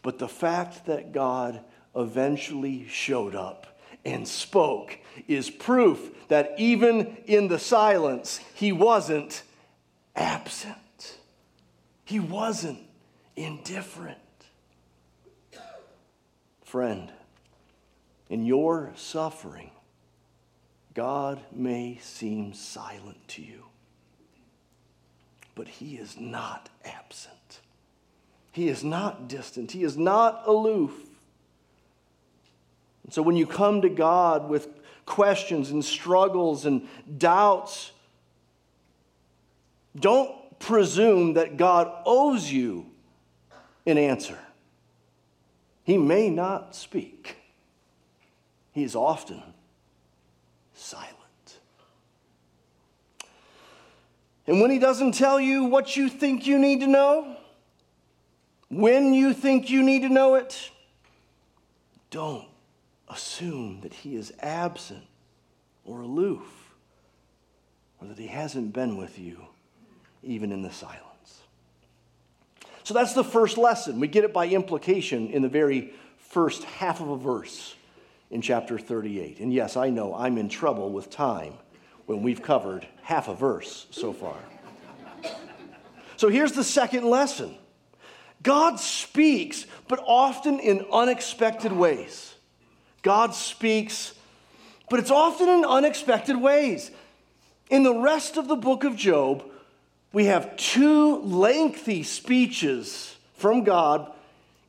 But 0.02 0.18
the 0.18 0.26
fact 0.26 0.86
that 0.86 1.12
God 1.12 1.60
eventually 1.94 2.88
showed 2.88 3.36
up 3.36 3.78
and 4.04 4.26
spoke 4.26 4.98
is 5.28 5.48
proof 5.48 6.10
that 6.26 6.54
even 6.58 7.18
in 7.26 7.46
the 7.46 7.60
silence, 7.60 8.40
he 8.54 8.72
wasn't 8.72 9.44
absent. 10.16 11.18
He 12.04 12.18
wasn't 12.18 12.80
indifferent. 13.36 14.18
Friend, 16.64 17.12
in 18.28 18.44
your 18.44 18.90
suffering, 18.96 19.70
God 20.94 21.40
may 21.52 21.98
seem 22.02 22.52
silent 22.52 23.26
to 23.28 23.42
you, 23.42 23.64
but 25.54 25.68
He 25.68 25.96
is 25.96 26.18
not 26.18 26.68
absent. 26.84 27.60
He 28.50 28.68
is 28.68 28.84
not 28.84 29.28
distant. 29.28 29.72
He 29.72 29.82
is 29.82 29.96
not 29.96 30.42
aloof. 30.46 30.92
And 33.04 33.12
so 33.12 33.22
when 33.22 33.36
you 33.36 33.46
come 33.46 33.80
to 33.80 33.88
God 33.88 34.48
with 34.48 34.68
questions 35.06 35.70
and 35.70 35.82
struggles 35.82 36.66
and 36.66 36.86
doubts, 37.18 37.92
don't 39.98 40.58
presume 40.58 41.34
that 41.34 41.56
God 41.56 41.90
owes 42.04 42.52
you 42.52 42.86
an 43.86 43.96
answer. 43.96 44.38
He 45.84 45.98
may 45.98 46.28
not 46.30 46.76
speak, 46.76 47.36
he 48.72 48.84
is 48.84 48.94
often 48.94 49.42
silent. 50.82 51.16
And 54.46 54.60
when 54.60 54.70
he 54.70 54.78
doesn't 54.78 55.12
tell 55.12 55.40
you 55.40 55.64
what 55.64 55.96
you 55.96 56.08
think 56.08 56.46
you 56.46 56.58
need 56.58 56.80
to 56.80 56.86
know, 56.86 57.36
when 58.68 59.14
you 59.14 59.32
think 59.32 59.70
you 59.70 59.82
need 59.82 60.02
to 60.02 60.08
know 60.08 60.34
it, 60.34 60.70
don't 62.10 62.48
assume 63.08 63.80
that 63.82 63.94
he 63.94 64.16
is 64.16 64.32
absent 64.40 65.04
or 65.84 66.00
aloof 66.00 66.74
or 68.00 68.08
that 68.08 68.18
he 68.18 68.26
hasn't 68.26 68.72
been 68.72 68.96
with 68.96 69.18
you 69.18 69.38
even 70.22 70.50
in 70.52 70.62
the 70.62 70.72
silence. 70.72 71.42
So 72.84 72.94
that's 72.94 73.12
the 73.12 73.24
first 73.24 73.58
lesson. 73.58 74.00
We 74.00 74.08
get 74.08 74.24
it 74.24 74.32
by 74.32 74.48
implication 74.48 75.28
in 75.28 75.42
the 75.42 75.48
very 75.48 75.92
first 76.18 76.64
half 76.64 77.00
of 77.00 77.08
a 77.08 77.16
verse 77.16 77.76
in 78.32 78.40
chapter 78.40 78.78
38. 78.78 79.38
And 79.38 79.52
yes, 79.52 79.76
I 79.76 79.90
know 79.90 80.14
I'm 80.14 80.38
in 80.38 80.48
trouble 80.48 80.90
with 80.90 81.10
time 81.10 81.52
when 82.06 82.22
we've 82.22 82.42
covered 82.42 82.88
half 83.02 83.28
a 83.28 83.34
verse 83.34 83.86
so 83.90 84.12
far. 84.12 84.36
So 86.16 86.28
here's 86.28 86.52
the 86.52 86.64
second 86.64 87.04
lesson 87.04 87.54
God 88.42 88.80
speaks, 88.80 89.66
but 89.86 90.02
often 90.04 90.58
in 90.58 90.84
unexpected 90.92 91.72
ways. 91.72 92.34
God 93.02 93.34
speaks, 93.34 94.14
but 94.88 94.98
it's 94.98 95.10
often 95.10 95.48
in 95.48 95.64
unexpected 95.64 96.36
ways. 96.36 96.90
In 97.70 97.82
the 97.82 97.94
rest 97.94 98.36
of 98.36 98.48
the 98.48 98.56
book 98.56 98.84
of 98.84 98.96
Job, 98.96 99.44
we 100.12 100.26
have 100.26 100.56
two 100.56 101.18
lengthy 101.18 102.02
speeches 102.02 103.16
from 103.34 103.64
God, 103.64 104.10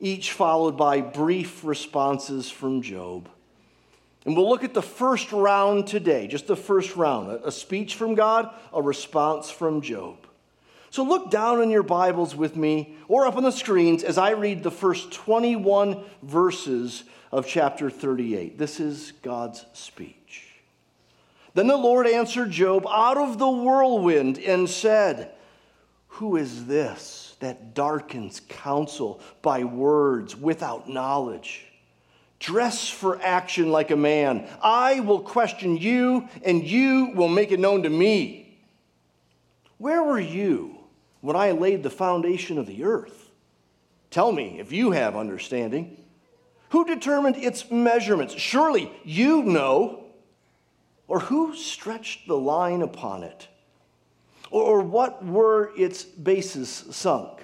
each 0.00 0.32
followed 0.32 0.76
by 0.76 1.00
brief 1.00 1.64
responses 1.64 2.50
from 2.50 2.82
Job. 2.82 3.28
And 4.24 4.36
we'll 4.36 4.48
look 4.48 4.64
at 4.64 4.74
the 4.74 4.82
first 4.82 5.32
round 5.32 5.86
today, 5.86 6.26
just 6.26 6.46
the 6.46 6.56
first 6.56 6.96
round 6.96 7.40
a 7.44 7.52
speech 7.52 7.94
from 7.94 8.14
God, 8.14 8.48
a 8.72 8.80
response 8.80 9.50
from 9.50 9.82
Job. 9.82 10.16
So 10.90 11.02
look 11.02 11.30
down 11.30 11.60
in 11.60 11.70
your 11.70 11.82
Bibles 11.82 12.36
with 12.36 12.56
me 12.56 12.96
or 13.08 13.26
up 13.26 13.36
on 13.36 13.42
the 13.42 13.50
screens 13.50 14.04
as 14.04 14.16
I 14.16 14.30
read 14.30 14.62
the 14.62 14.70
first 14.70 15.12
21 15.12 16.04
verses 16.22 17.04
of 17.32 17.46
chapter 17.46 17.90
38. 17.90 18.56
This 18.56 18.78
is 18.78 19.12
God's 19.22 19.66
speech. 19.72 20.52
Then 21.54 21.66
the 21.66 21.76
Lord 21.76 22.06
answered 22.06 22.50
Job 22.50 22.86
out 22.86 23.16
of 23.16 23.38
the 23.38 23.50
whirlwind 23.50 24.38
and 24.38 24.70
said, 24.70 25.32
Who 26.06 26.36
is 26.36 26.66
this 26.66 27.36
that 27.40 27.74
darkens 27.74 28.40
counsel 28.48 29.20
by 29.42 29.64
words 29.64 30.36
without 30.36 30.88
knowledge? 30.88 31.66
Dress 32.44 32.90
for 32.90 33.18
action 33.22 33.72
like 33.72 33.90
a 33.90 33.96
man. 33.96 34.46
I 34.62 35.00
will 35.00 35.20
question 35.20 35.78
you, 35.78 36.28
and 36.44 36.62
you 36.62 37.12
will 37.14 37.28
make 37.28 37.52
it 37.52 37.58
known 37.58 37.84
to 37.84 37.88
me. 37.88 38.58
Where 39.78 40.02
were 40.02 40.20
you 40.20 40.76
when 41.22 41.36
I 41.36 41.52
laid 41.52 41.82
the 41.82 41.88
foundation 41.88 42.58
of 42.58 42.66
the 42.66 42.84
earth? 42.84 43.30
Tell 44.10 44.30
me 44.30 44.60
if 44.60 44.72
you 44.72 44.90
have 44.90 45.16
understanding. 45.16 45.96
Who 46.68 46.84
determined 46.84 47.36
its 47.38 47.70
measurements? 47.70 48.34
Surely 48.34 48.92
you 49.04 49.42
know. 49.42 50.04
Or 51.08 51.20
who 51.20 51.56
stretched 51.56 52.28
the 52.28 52.36
line 52.36 52.82
upon 52.82 53.22
it? 53.22 53.48
Or, 54.50 54.82
what 54.82 55.24
were 55.24 55.72
its 55.78 56.04
bases 56.04 56.68
sunk? 56.68 57.40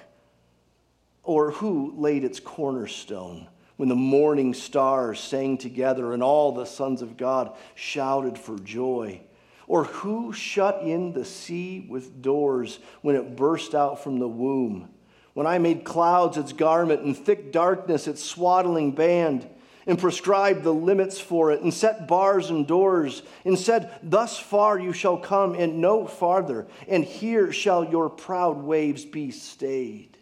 Or 1.23 1.52
who 1.52 1.95
laid 1.97 2.23
its 2.23 2.38
cornerstone? 2.38 3.49
When 3.80 3.88
the 3.88 3.94
morning 3.94 4.52
stars 4.52 5.18
sang 5.18 5.56
together 5.56 6.12
and 6.12 6.22
all 6.22 6.52
the 6.52 6.66
sons 6.66 7.00
of 7.00 7.16
God 7.16 7.56
shouted 7.75 8.37
for 8.37 8.58
joy? 8.58 9.22
Or 9.66 9.84
who 9.84 10.34
shut 10.34 10.82
in 10.82 11.14
the 11.14 11.25
sea 11.25 11.86
with 11.88 12.21
doors 12.21 12.78
when 13.00 13.16
it 13.16 13.36
burst 13.36 13.75
out 13.75 14.04
from 14.04 14.19
the 14.19 14.28
womb? 14.28 14.90
When 15.32 15.47
I 15.47 15.56
made 15.56 15.84
clouds 15.84 16.36
its 16.36 16.52
garment 16.52 17.00
and 17.04 17.16
thick 17.16 17.52
darkness 17.52 18.06
its 18.06 18.23
swaddling 18.23 18.93
band, 18.93 19.49
and 19.86 19.99
prescribed 19.99 20.62
the 20.62 20.75
limits 20.75 21.19
for 21.19 21.50
it, 21.50 21.62
and 21.62 21.73
set 21.73 22.06
bars 22.06 22.50
and 22.50 22.66
doors, 22.66 23.23
and 23.47 23.58
said, 23.58 23.99
Thus 24.02 24.38
far 24.38 24.78
you 24.78 24.93
shall 24.93 25.16
come, 25.16 25.54
and 25.54 25.80
no 25.80 26.06
farther, 26.06 26.66
and 26.86 27.02
here 27.02 27.50
shall 27.50 27.82
your 27.82 28.10
proud 28.10 28.58
waves 28.58 29.06
be 29.06 29.30
stayed. 29.30 30.19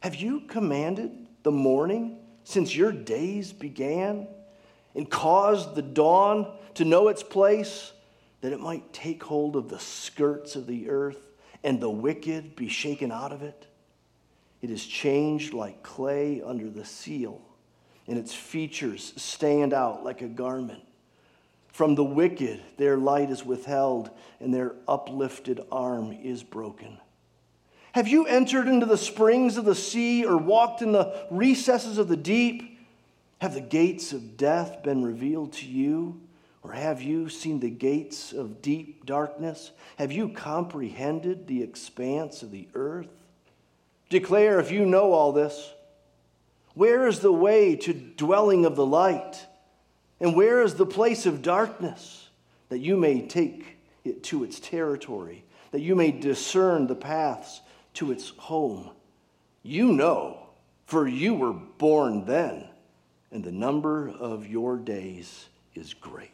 Have 0.00 0.16
you 0.16 0.40
commanded 0.40 1.28
the 1.44 1.52
morning? 1.52 2.18
Since 2.46 2.76
your 2.76 2.92
days 2.92 3.52
began 3.52 4.28
and 4.94 5.10
caused 5.10 5.74
the 5.74 5.82
dawn 5.82 6.46
to 6.74 6.84
know 6.84 7.08
its 7.08 7.24
place, 7.24 7.92
that 8.40 8.52
it 8.52 8.60
might 8.60 8.92
take 8.92 9.24
hold 9.24 9.56
of 9.56 9.68
the 9.68 9.80
skirts 9.80 10.54
of 10.54 10.68
the 10.68 10.88
earth 10.88 11.32
and 11.64 11.80
the 11.80 11.90
wicked 11.90 12.54
be 12.54 12.68
shaken 12.68 13.10
out 13.10 13.32
of 13.32 13.42
it? 13.42 13.66
It 14.62 14.70
is 14.70 14.86
changed 14.86 15.54
like 15.54 15.82
clay 15.82 16.40
under 16.40 16.70
the 16.70 16.84
seal, 16.84 17.42
and 18.06 18.16
its 18.16 18.32
features 18.32 19.12
stand 19.16 19.74
out 19.74 20.04
like 20.04 20.22
a 20.22 20.28
garment. 20.28 20.84
From 21.72 21.96
the 21.96 22.04
wicked, 22.04 22.62
their 22.76 22.96
light 22.96 23.28
is 23.28 23.44
withheld, 23.44 24.10
and 24.38 24.54
their 24.54 24.76
uplifted 24.86 25.60
arm 25.72 26.12
is 26.12 26.44
broken. 26.44 26.98
Have 27.96 28.08
you 28.08 28.26
entered 28.26 28.68
into 28.68 28.84
the 28.84 28.98
springs 28.98 29.56
of 29.56 29.64
the 29.64 29.74
sea 29.74 30.26
or 30.26 30.36
walked 30.36 30.82
in 30.82 30.92
the 30.92 31.26
recesses 31.30 31.96
of 31.96 32.08
the 32.08 32.16
deep? 32.16 32.78
Have 33.38 33.54
the 33.54 33.62
gates 33.62 34.12
of 34.12 34.36
death 34.36 34.82
been 34.82 35.02
revealed 35.02 35.54
to 35.54 35.66
you? 35.66 36.20
Or 36.62 36.72
have 36.72 37.00
you 37.00 37.30
seen 37.30 37.58
the 37.58 37.70
gates 37.70 38.34
of 38.34 38.60
deep 38.60 39.06
darkness? 39.06 39.70
Have 39.96 40.12
you 40.12 40.28
comprehended 40.28 41.46
the 41.46 41.62
expanse 41.62 42.42
of 42.42 42.50
the 42.50 42.68
earth? 42.74 43.08
Declare 44.10 44.60
if 44.60 44.70
you 44.70 44.84
know 44.84 45.14
all 45.14 45.32
this. 45.32 45.72
Where 46.74 47.06
is 47.06 47.20
the 47.20 47.32
way 47.32 47.76
to 47.76 47.94
dwelling 47.94 48.66
of 48.66 48.76
the 48.76 48.84
light? 48.84 49.46
And 50.20 50.36
where 50.36 50.60
is 50.60 50.74
the 50.74 50.84
place 50.84 51.24
of 51.24 51.40
darkness 51.40 52.28
that 52.68 52.80
you 52.80 52.98
may 52.98 53.26
take 53.26 53.78
it 54.04 54.22
to 54.24 54.44
its 54.44 54.60
territory, 54.60 55.44
that 55.70 55.80
you 55.80 55.94
may 55.94 56.10
discern 56.10 56.88
the 56.88 56.94
paths 56.94 57.62
to 57.96 58.12
its 58.12 58.30
home. 58.36 58.90
You 59.62 59.92
know, 59.92 60.38
for 60.86 61.06
you 61.06 61.34
were 61.34 61.52
born 61.52 62.24
then, 62.24 62.68
and 63.30 63.44
the 63.44 63.52
number 63.52 64.08
of 64.08 64.46
your 64.46 64.76
days 64.76 65.46
is 65.74 65.92
great. 65.94 66.30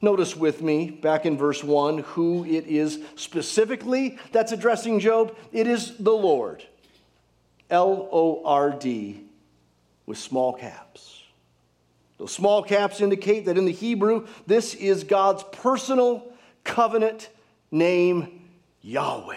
Notice 0.00 0.36
with 0.36 0.62
me, 0.62 0.90
back 0.90 1.26
in 1.26 1.38
verse 1.38 1.62
1, 1.62 1.98
who 1.98 2.44
it 2.44 2.66
is 2.66 2.98
specifically 3.14 4.18
that's 4.32 4.50
addressing 4.50 4.98
Job. 4.98 5.36
It 5.52 5.68
is 5.68 5.96
the 5.96 6.12
Lord. 6.12 6.64
L 7.70 8.08
O 8.12 8.42
R 8.44 8.70
D 8.70 9.24
with 10.04 10.18
small 10.18 10.52
caps. 10.52 11.22
Those 12.18 12.32
small 12.32 12.62
caps 12.62 13.00
indicate 13.00 13.46
that 13.46 13.56
in 13.56 13.64
the 13.64 13.72
Hebrew, 13.72 14.26
this 14.46 14.74
is 14.74 15.04
God's 15.04 15.44
personal 15.52 16.32
covenant 16.64 17.28
name 17.70 18.41
Yahweh, 18.82 19.36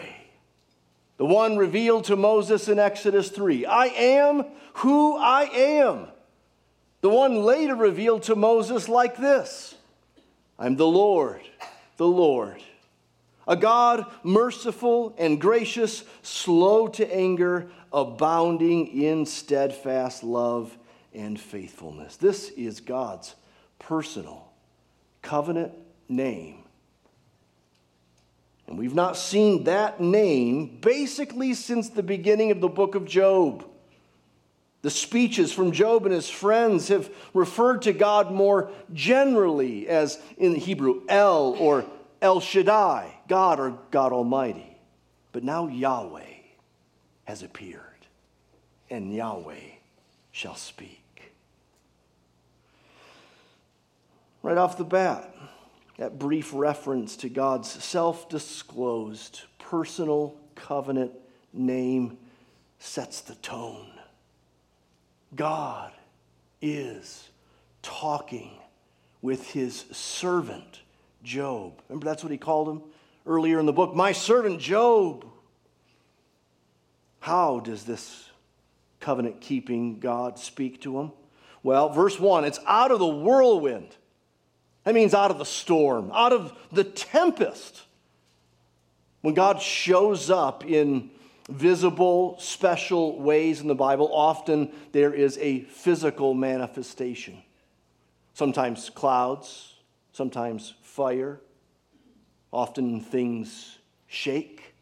the 1.18 1.26
one 1.26 1.56
revealed 1.58 2.06
to 2.06 2.16
Moses 2.16 2.68
in 2.68 2.80
Exodus 2.80 3.30
3. 3.30 3.66
I 3.66 3.86
am 3.86 4.46
who 4.76 5.16
I 5.16 5.44
am. 5.44 6.08
The 7.02 7.10
one 7.10 7.44
later 7.44 7.76
revealed 7.76 8.24
to 8.24 8.36
Moses 8.36 8.90
like 8.90 9.18
this 9.18 9.76
I'm 10.58 10.76
the 10.76 10.88
Lord, 10.88 11.42
the 11.98 12.08
Lord. 12.08 12.62
A 13.48 13.56
God 13.56 14.08
merciful 14.24 15.14
and 15.20 15.40
gracious, 15.40 16.04
slow 16.24 16.88
to 16.88 17.16
anger, 17.16 17.70
abounding 17.94 18.88
in 18.88 19.28
steadfast 19.28 20.24
love 20.24 20.76
and 21.14 21.40
faithfulness. 21.40 22.16
This 22.16 22.50
is 22.50 22.80
God's 22.80 23.36
personal 23.78 24.52
covenant 25.22 25.74
name 26.10 26.64
and 28.67 28.78
we've 28.78 28.95
not 28.95 29.17
seen 29.17 29.65
that 29.65 30.01
name 30.01 30.78
basically 30.82 31.54
since 31.54 31.89
the 31.89 32.04
beginning 32.04 32.51
of 32.51 32.62
the 32.62 32.67
book 32.67 32.95
of 32.95 33.06
Job. 33.06 33.65
The 34.82 34.89
speeches 34.91 35.51
from 35.51 35.71
Job 35.71 36.06
and 36.06 36.13
his 36.13 36.30
friends 36.30 36.89
have 36.89 37.10
referred 37.34 37.84
to 37.84 37.93
God 37.93 38.32
more 38.32 38.69
generally 38.93 39.88
as 39.88 40.19
in 40.38 40.54
the 40.54 40.60
Hebrew 40.60 41.01
El 41.10 41.56
or 41.60 41.86
El 42.21 42.39
Shaddai, 42.39 43.12
God 43.28 43.60
or 43.60 43.78
God 43.91 44.13
Almighty. 44.13 44.78
But 45.32 45.43
now 45.43 45.67
Yahweh 45.67 46.21
has 47.25 47.43
appeared, 47.43 47.82
and 48.89 49.13
Yahweh 49.13 49.73
shall 50.32 50.56
speak. 50.56 51.34
Right 54.43 54.58
off 54.58 54.78
the 54.78 54.84
bat, 54.84 55.34
that 55.98 56.20
brief 56.20 56.52
reference 56.54 57.16
to 57.18 57.30
God's 57.30 57.70
self 57.70 58.30
disclosed 58.30 59.42
personal 59.60 60.36
covenant 60.56 61.12
name 61.54 62.18
sets 62.80 63.22
the 63.22 63.36
tone. 63.36 63.92
God 65.36 65.92
is 66.62 67.30
talking 67.82 68.52
with 69.22 69.50
his 69.52 69.86
servant 69.92 70.82
Job. 71.24 71.82
Remember, 71.90 72.06
that's 72.06 72.24
what 72.24 72.32
he 72.32 72.38
called 72.38 72.70
him 72.70 72.82
earlier 73.26 73.60
in 73.60 73.66
the 73.66 73.74
book. 73.74 73.96
My 73.96 74.12
servant 74.12 74.60
Job. 74.60 75.26
How 77.20 77.60
does 77.60 77.86
this 77.86 78.30
covenant 79.00 79.42
keeping 79.42 80.00
God 80.00 80.38
speak 80.38 80.82
to 80.82 81.00
him? 81.00 81.12
Well, 81.64 81.90
verse 81.90 82.20
1 82.20 82.46
it's 82.46 82.60
out 82.68 82.92
of 82.92 83.00
the 83.00 83.08
whirlwind. 83.08 83.96
That 84.86 84.93
means 84.93 85.13
out 85.13 85.32
of 85.32 85.39
the 85.39 85.45
storm, 85.45 86.12
out 86.13 86.32
of 86.32 86.54
the 86.71 86.84
tempest. 86.84 87.82
When 89.21 89.34
God 89.34 89.62
shows 89.62 90.30
up 90.30 90.63
in 90.63 91.10
visible, 91.50 92.38
special 92.39 93.19
ways 93.19 93.62
in 93.62 93.67
the 93.67 93.76
Bible, 93.76 94.10
often 94.13 94.71
there 94.91 95.13
is 95.13 95.38
a 95.39 95.62
physical 95.62 96.36
manifestation. 96.36 97.41
Sometimes 98.36 98.91
clouds, 98.91 99.74
sometimes 100.12 100.76
fire, 100.84 101.41
often 102.54 103.02
things 103.02 103.80
shake. 104.08 104.76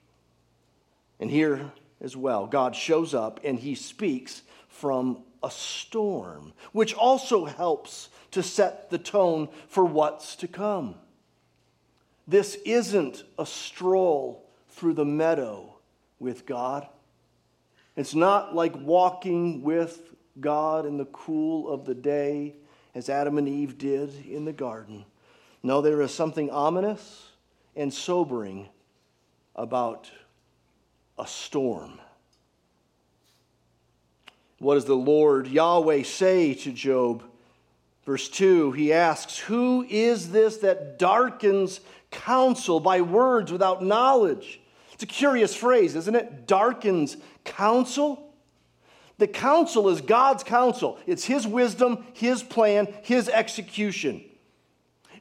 And 1.19 1.31
here 1.31 1.71
as 2.01 2.17
well, 2.17 2.45
God 2.45 2.75
shows 2.75 3.13
up 3.13 3.39
and 3.45 3.57
he 3.57 3.75
speaks 3.75 4.41
from 4.67 5.23
a 5.41 5.49
storm, 5.49 6.51
which 6.73 6.93
also 6.93 7.45
helps 7.45 8.09
to 8.33 8.43
set 8.43 8.89
the 8.89 8.97
tone 8.97 9.47
for 9.67 9.85
what's 9.85 10.35
to 10.37 10.47
come. 10.47 10.95
This 12.27 12.55
isn't 12.65 13.23
a 13.37 13.45
stroll 13.45 14.49
through 14.69 14.93
the 14.93 15.05
meadow 15.05 15.75
with 16.19 16.45
God. 16.45 16.87
It's 17.95 18.15
not 18.15 18.55
like 18.55 18.75
walking 18.75 19.61
with 19.61 20.01
God 20.39 20.85
in 20.85 20.97
the 20.97 21.05
cool 21.05 21.69
of 21.69 21.85
the 21.85 21.93
day 21.93 22.55
as 22.95 23.09
Adam 23.09 23.37
and 23.37 23.47
Eve 23.47 23.77
did 23.77 24.25
in 24.25 24.45
the 24.45 24.53
garden. 24.53 25.05
No, 25.61 25.81
there 25.81 26.01
is 26.01 26.13
something 26.13 26.49
ominous 26.49 27.29
and 27.75 27.93
sobering 27.93 28.69
about 29.55 30.09
a 31.19 31.27
storm. 31.27 31.99
What 34.57 34.75
does 34.75 34.85
the 34.85 34.95
Lord 34.95 35.47
Yahweh 35.47 36.03
say 36.03 36.53
to 36.55 36.71
Job? 36.71 37.23
Verse 38.05 38.27
2, 38.29 38.73
he 38.73 38.91
asks, 38.91 39.37
Who 39.39 39.85
is 39.89 40.31
this 40.31 40.57
that 40.57 40.99
darkens 40.99 41.79
counsel 42.11 42.79
by 42.79 43.01
words 43.01 43.51
without 43.51 43.83
knowledge? 43.83 44.59
It's 44.93 45.03
a 45.03 45.07
curious 45.07 45.55
phrase, 45.55 45.95
isn't 45.95 46.15
it? 46.15 46.45
Darkens 46.47 47.17
counsel. 47.45 48.33
The 49.17 49.27
counsel 49.27 49.89
is 49.89 50.01
God's 50.01 50.43
counsel, 50.43 50.99
it's 51.05 51.25
His 51.25 51.47
wisdom, 51.47 52.03
His 52.13 52.43
plan, 52.43 52.93
His 53.03 53.29
execution. 53.29 54.25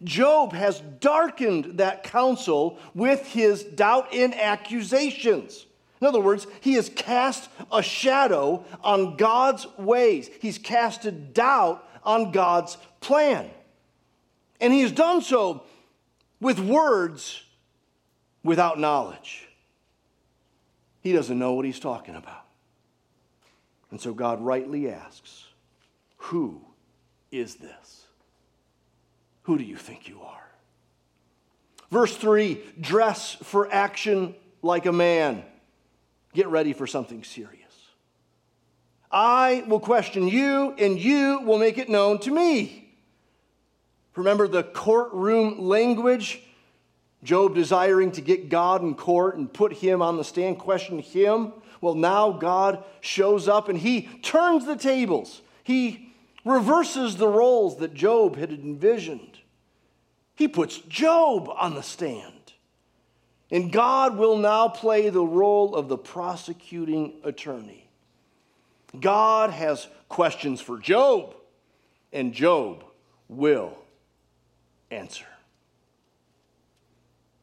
Job 0.05 0.53
has 0.53 0.81
darkened 1.01 1.79
that 1.79 2.03
counsel 2.03 2.79
with 2.95 3.27
his 3.27 3.63
doubt 3.63 4.13
and 4.13 4.35
accusations. 4.35 5.67
In 6.01 6.07
other 6.07 6.21
words, 6.21 6.47
he 6.61 6.75
has 6.75 6.89
cast 6.89 7.49
a 7.71 7.83
shadow 7.83 8.65
on 8.83 9.17
God's 9.17 9.67
ways. 9.79 10.29
He's 10.41 10.59
casted 10.59 11.33
doubt 11.33 11.89
on 12.05 12.33
God's 12.33 12.77
plan. 13.01 13.51
And 14.61 14.73
he 14.73 14.83
has 14.83 14.93
done 14.93 15.23
so 15.23 15.63
with 16.41 16.59
words 16.59 17.43
without 18.43 18.79
knowledge. 18.79 19.49
He 21.01 21.13
doesn't 21.13 21.39
know 21.39 21.55
what 21.55 21.65
he's 21.65 21.81
talking 21.81 22.15
about. 22.15 22.45
And 23.91 24.01
so 24.01 24.15
God 24.15 24.41
rightly 24.41 24.89
asks, 24.89 25.47
Who 26.17 26.61
is 27.31 27.57
this? 27.57 28.07
Who 29.43 29.59
do 29.59 29.65
you 29.65 29.77
think 29.77 30.09
you 30.09 30.23
are? 30.23 30.49
Verse 31.91 32.17
3 32.17 32.61
dress 32.81 33.35
for 33.43 33.71
action 33.71 34.35
like 34.63 34.87
a 34.87 34.93
man. 34.93 35.45
Get 36.33 36.49
ready 36.49 36.73
for 36.73 36.87
something 36.87 37.25
serious. 37.25 37.62
I 39.13 39.65
will 39.67 39.81
question 39.81 40.27
you, 40.27 40.75
and 40.79 40.99
you 40.99 41.41
will 41.45 41.59
make 41.59 41.77
it 41.77 41.89
known 41.89 42.19
to 42.21 42.31
me. 42.31 42.95
Remember 44.17 44.49
the 44.49 44.63
courtroom 44.63 45.61
language? 45.61 46.43
Job 47.23 47.55
desiring 47.55 48.11
to 48.13 48.21
get 48.21 48.49
God 48.49 48.83
in 48.83 48.95
court 48.95 49.37
and 49.37 49.53
put 49.53 49.73
him 49.73 50.03
on 50.03 50.17
the 50.17 50.25
stand, 50.25 50.59
question 50.59 50.99
him. 50.99 51.53
Well, 51.81 51.95
now 51.95 52.33
God 52.33 52.83
shows 53.01 53.49
up 53.49 53.69
and 53.69 53.79
he 53.79 54.09
turns 54.23 54.67
the 54.67 54.77
tables. 54.77 55.41
He 55.63 56.13
reverses 56.45 57.17
the 57.17 57.29
roles 57.29 57.79
that 57.79 57.95
Job 57.95 58.37
had 58.37 58.51
envisioned. 58.51 59.39
He 60.35 60.49
puts 60.49 60.79
Job 60.79 61.49
on 61.49 61.75
the 61.75 61.83
stand. 61.83 62.53
And 63.51 63.71
God 63.71 64.17
will 64.17 64.39
now 64.39 64.69
play 64.69 65.11
the 65.11 65.25
role 65.25 65.75
of 65.77 65.89
the 65.89 65.99
prosecuting 65.99 67.21
attorney. 67.23 67.82
God 68.99 69.51
has 69.51 69.87
questions 70.09 70.61
for 70.61 70.79
Job, 70.79 71.35
and 72.13 72.33
Job 72.33 72.85
will 73.29 73.77
answer. 74.91 75.27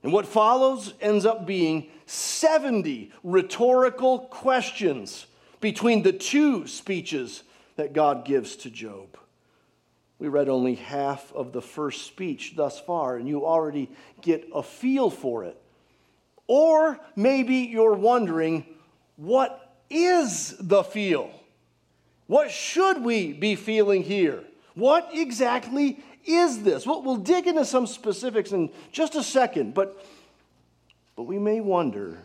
And 0.04 0.14
what 0.14 0.26
follows 0.26 0.94
ends 1.02 1.26
up 1.26 1.46
being 1.46 1.90
70 2.06 3.12
rhetorical 3.24 4.20
questions 4.20 5.26
between 5.60 6.04
the 6.04 6.14
two 6.14 6.68
speeches 6.68 7.44
that 7.76 7.94
God 7.94 8.26
gives 8.26 8.56
to 8.58 8.70
Job. 8.70 9.18
We 10.20 10.28
read 10.28 10.50
only 10.50 10.76
half 10.76 11.34
of 11.34 11.54
the 11.54 11.62
first 11.62 12.06
speech 12.06 12.54
thus 12.56 12.80
far, 12.80 13.18
and 13.18 13.28
you 13.28 13.46
already 13.46 13.90
get 14.22 14.48
a 14.54 14.62
feel 14.62 15.10
for 15.10 15.46
it. 15.46 15.60
Or 16.48 17.00
maybe 17.16 17.56
you're 17.56 17.94
wondering, 17.94 18.66
what 19.16 19.78
is 19.90 20.56
the 20.60 20.84
feel? 20.84 21.32
What 22.30 22.52
should 22.52 23.04
we 23.04 23.34
be 23.34 23.56
feeling 23.56 24.04
here? 24.04 24.44
What 24.76 25.10
exactly 25.14 26.00
is 26.24 26.62
this? 26.62 26.86
We'll, 26.86 27.02
we'll 27.02 27.16
dig 27.16 27.48
into 27.48 27.66
some 27.66 27.88
specifics 27.88 28.52
in 28.52 28.70
just 28.92 29.16
a 29.16 29.24
second, 29.24 29.74
but, 29.74 30.06
but 31.16 31.24
we 31.24 31.40
may 31.40 31.60
wonder 31.60 32.20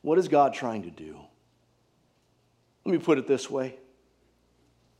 what 0.00 0.18
is 0.18 0.26
God 0.26 0.52
trying 0.52 0.82
to 0.82 0.90
do? 0.90 1.16
Let 2.84 2.90
me 2.90 2.98
put 2.98 3.18
it 3.18 3.28
this 3.28 3.48
way 3.48 3.76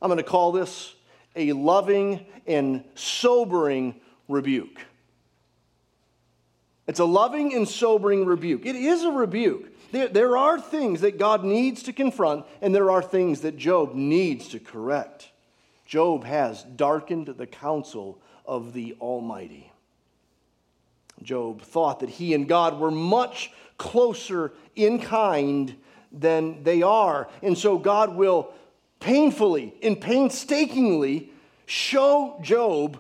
I'm 0.01 0.09
going 0.09 0.19
to 0.19 0.23
call 0.23 0.53
this 0.53 0.95
a 1.35 1.51
loving 1.51 2.25
and 2.47 2.85
sobering 2.95 4.01
rebuke. 4.29 4.79
It's 6.87 7.01
a 7.01 7.05
loving 7.05 7.53
and 7.53 7.69
sobering 7.69 8.27
rebuke. 8.27 8.65
It 8.65 8.77
is 8.77 9.03
a 9.03 9.11
rebuke. 9.11 9.72
There, 9.93 10.09
there 10.09 10.37
are 10.37 10.59
things 10.59 11.03
that 11.03 11.19
God 11.19 11.45
needs 11.45 11.83
to 11.85 11.93
confront, 11.93 12.47
and 12.61 12.75
there 12.75 12.91
are 12.91 13.03
things 13.03 13.43
that 13.43 13.57
Job 13.57 13.95
needs 13.95 14.49
to 14.49 14.59
correct. 14.59 15.31
Job 15.87 16.25
has 16.25 16.63
darkened 16.63 17.27
the 17.27 17.47
counsel 17.47 18.19
of 18.47 18.73
the 18.73 18.97
Almighty. 19.01 19.71
Job 21.23 21.61
thought 21.61 22.01
that 22.01 22.09
he 22.09 22.33
and 22.35 22.49
God 22.49 22.81
were 22.81 22.91
much 22.91 23.53
closer 23.77 24.53
in 24.75 24.99
kind 24.99 25.77
than 26.11 26.63
they 26.63 26.83
are. 26.83 27.29
And 27.43 27.57
so 27.57 27.79
God 27.79 28.17
will 28.17 28.53
painfully 28.99 29.75
and 29.83 30.01
painstakingly 30.01 31.31
show 31.67 32.39
Job 32.43 32.99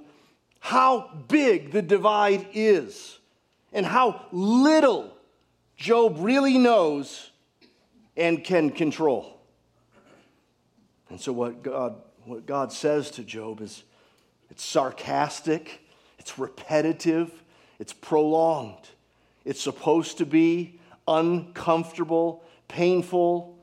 how 0.61 1.11
big 1.29 1.73
the 1.73 1.83
divide 1.83 2.47
is 2.53 3.19
and 3.73 3.87
how 3.87 4.27
little 4.31 5.17
Job 5.83 6.19
really 6.21 6.59
knows 6.59 7.33
and 8.17 8.45
can 8.45 8.71
control. 8.71 9.41
And 11.11 11.21
so, 11.21 11.33
what 11.33 11.65
God, 11.65 11.97
what 12.25 12.47
God 12.47 12.73
says 12.73 13.11
to 13.13 13.25
Job 13.25 13.61
is 13.61 13.83
it's 14.49 14.65
sarcastic, 14.65 15.81
it's 16.21 16.39
repetitive, 16.39 17.33
it's 17.81 17.93
prolonged. 17.93 18.91
It's 19.45 19.61
supposed 19.61 20.19
to 20.19 20.25
be 20.25 20.79
uncomfortable, 21.09 22.45
painful, 22.69 23.59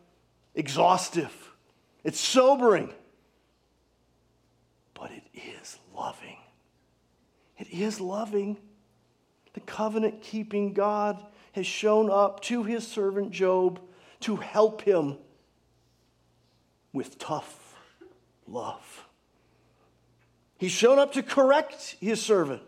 exhaustive. 0.55 1.33
It's 2.03 2.19
sobering. 2.19 2.93
But 4.93 5.11
it 5.11 5.23
is 5.61 5.79
loving. 5.95 6.35
It 7.57 7.69
is 7.69 8.01
loving. 8.01 8.57
The 9.53 9.61
covenant 9.61 10.21
keeping 10.21 10.73
God 10.73 11.25
has 11.53 11.65
shown 11.65 12.09
up 12.09 12.41
to 12.41 12.63
his 12.63 12.87
servant 12.87 13.31
Job 13.31 13.79
to 14.21 14.35
help 14.35 14.81
him 14.81 15.17
with 16.93 17.17
tough 17.17 17.75
love. 18.47 19.05
He's 20.57 20.71
shown 20.71 20.99
up 20.99 21.13
to 21.13 21.23
correct 21.23 21.95
his 21.99 22.21
servant. 22.21 22.61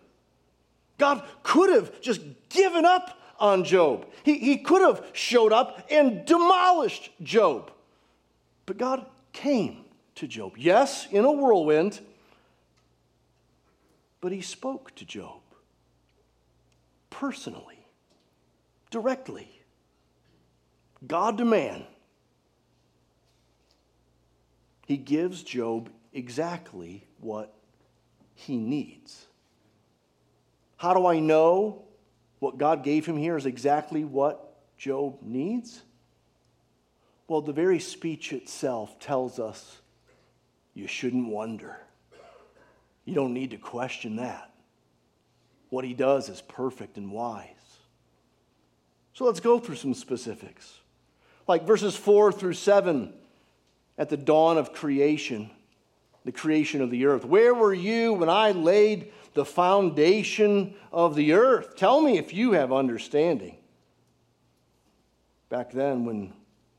God 0.98 1.24
could 1.44 1.70
have 1.70 2.00
just 2.02 2.22
given 2.50 2.86
up 2.86 3.18
on 3.40 3.64
Job. 3.64 4.06
He, 4.24 4.38
he 4.38 4.58
could 4.58 4.82
have 4.82 5.06
showed 5.14 5.52
up 5.52 5.88
and 5.90 6.26
demolished 6.26 7.12
Job. 7.22 7.72
But 8.66 8.78
God 8.78 9.06
came 9.34 9.84
to 10.16 10.28
Job. 10.28 10.54
Yes, 10.58 11.08
in 11.12 11.26
a 11.26 11.32
whirlwind, 11.32 12.00
but 14.22 14.32
he 14.32 14.42
spoke 14.42 14.94
to 14.96 15.06
Job 15.06 15.42
personally, 17.10 17.81
directly. 18.92 19.50
God 21.08 21.40
to 21.40 21.46
man. 21.46 21.86
He 24.86 24.98
gives 24.98 25.42
Job 25.42 25.90
exactly 26.14 27.08
what 27.20 27.54
he 28.36 28.58
needs. 28.58 29.26
How 30.78 30.94
do 30.94 31.08
I 31.08 31.20
know 31.20 31.84
what 32.40 32.58
God 32.58 32.84
gave 32.84 33.06
him 33.06 33.18
here 33.18 33.38
is 33.38 33.46
exactly 33.46 34.04
what 34.04 34.56
Job 34.78 35.20
needs? 35.22 35.82
Well, 37.28 37.42
the 37.42 37.54
very 37.54 37.80
speech 37.80 38.34
itself 38.34 39.00
tells 39.00 39.40
us 39.40 39.80
you 40.74 40.88
shouldn't 40.88 41.28
wonder. 41.28 41.78
You 43.06 43.16
don't 43.16 43.34
need 43.34 43.52
to 43.52 43.58
question 43.58 44.18
that. 44.18 44.52
What 45.70 45.86
he 45.86 45.94
does 45.94 46.30
is 46.30 46.42
perfect 46.42 46.98
and 46.98 47.12
wise. 47.12 47.61
So 49.14 49.26
let's 49.26 49.40
go 49.40 49.60
through 49.60 49.76
some 49.76 49.94
specifics. 49.94 50.80
Like 51.48 51.66
verses 51.66 51.96
4 51.96 52.32
through 52.32 52.54
7 52.54 53.14
at 53.98 54.10
the 54.10 54.18
dawn 54.18 54.58
of 54.58 54.74
creation, 54.74 55.50
the 56.24 56.32
creation 56.32 56.82
of 56.82 56.92
the 56.92 57.06
earth. 57.06 57.26
Where 57.26 57.54
were 57.54 57.74
you 57.74 58.14
when 58.14 58.30
I 58.30 58.52
laid 58.52 59.12
the 59.34 59.46
foundation 59.46 60.76
of 60.92 61.16
the 61.16 61.34
earth? 61.34 61.76
Tell 61.76 62.02
me 62.02 62.18
if 62.18 62.34
you 62.34 62.54
have 62.54 62.72
understanding. 62.72 63.58
Back 65.50 65.72
then, 65.72 66.06
when 66.06 66.34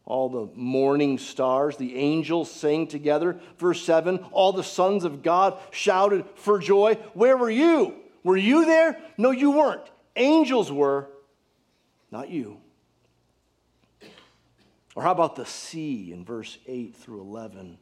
all 0.04 0.28
the 0.28 0.48
morning 0.54 1.18
stars, 1.18 1.76
the 1.76 1.96
angels 1.96 2.50
sang 2.50 2.86
together. 2.86 3.38
Verse 3.58 3.84
7 3.84 4.18
All 4.32 4.52
the 4.52 4.64
sons 4.64 5.04
of 5.04 5.22
God 5.22 5.58
shouted 5.70 6.24
for 6.34 6.58
joy. 6.58 6.94
Where 7.14 7.36
were 7.36 7.50
you? 7.50 7.94
Were 8.24 8.36
you 8.36 8.64
there? 8.64 8.98
No, 9.18 9.30
you 9.30 9.50
weren't. 9.50 9.88
Angels 10.16 10.70
were, 10.70 11.08
not 12.12 12.30
you. 12.30 12.58
Or 14.94 15.02
how 15.02 15.12
about 15.12 15.36
the 15.36 15.46
sea 15.46 16.12
in 16.12 16.24
verse 16.24 16.58
8 16.66 16.94
through 16.94 17.22
11? 17.22 17.78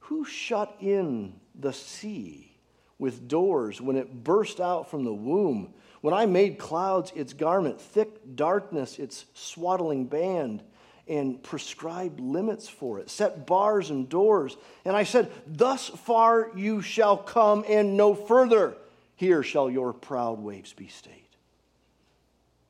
Who 0.00 0.24
shut 0.24 0.76
in 0.80 1.34
the 1.54 1.72
sea 1.72 2.56
with 2.98 3.26
doors 3.26 3.80
when 3.80 3.96
it 3.96 4.22
burst 4.22 4.60
out 4.60 4.88
from 4.88 5.04
the 5.04 5.12
womb? 5.12 5.74
When 6.00 6.14
I 6.14 6.26
made 6.26 6.58
clouds 6.58 7.12
its 7.16 7.32
garment, 7.32 7.80
thick 7.80 8.36
darkness 8.36 8.98
its 8.98 9.26
swaddling 9.34 10.06
band, 10.06 10.62
and 11.08 11.42
prescribed 11.42 12.20
limits 12.20 12.68
for 12.68 13.00
it, 13.00 13.10
set 13.10 13.44
bars 13.46 13.90
and 13.90 14.08
doors. 14.08 14.56
And 14.84 14.96
I 14.96 15.02
said, 15.02 15.32
Thus 15.46 15.88
far 15.88 16.50
you 16.54 16.80
shall 16.80 17.16
come 17.16 17.64
and 17.68 17.96
no 17.96 18.14
further. 18.14 18.76
Here 19.16 19.42
shall 19.42 19.68
your 19.68 19.92
proud 19.92 20.38
waves 20.38 20.72
be 20.72 20.88
stayed. 20.88 21.21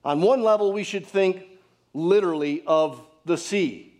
On 0.04 0.20
one 0.20 0.42
level, 0.42 0.72
we 0.72 0.84
should 0.84 1.06
think 1.06 1.44
literally 1.94 2.62
of 2.66 3.04
the 3.24 3.36
sea, 3.36 3.92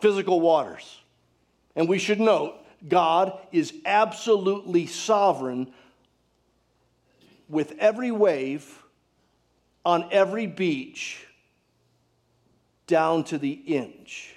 physical 0.00 0.40
waters. 0.40 1.00
And 1.76 1.88
we 1.88 1.98
should 1.98 2.20
note 2.20 2.54
God 2.88 3.38
is 3.52 3.74
absolutely 3.84 4.86
sovereign 4.86 5.72
with 7.48 7.74
every 7.78 8.10
wave 8.10 8.82
on 9.84 10.08
every 10.10 10.46
beach 10.46 11.26
down 12.86 13.24
to 13.24 13.38
the 13.38 13.52
inch 13.52 14.34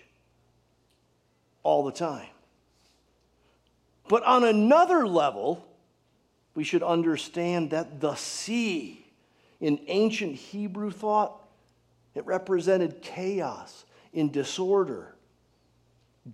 all 1.63 1.83
the 1.83 1.91
time. 1.91 2.27
But 4.09 4.23
on 4.23 4.43
another 4.43 5.07
level, 5.07 5.65
we 6.55 6.63
should 6.63 6.83
understand 6.83 7.71
that 7.71 7.99
the 7.99 8.15
sea 8.15 9.06
in 9.59 9.79
ancient 9.87 10.35
Hebrew 10.35 10.91
thought 10.91 11.47
it 12.15 12.25
represented 12.25 13.01
chaos 13.01 13.85
in 14.13 14.31
disorder, 14.31 15.15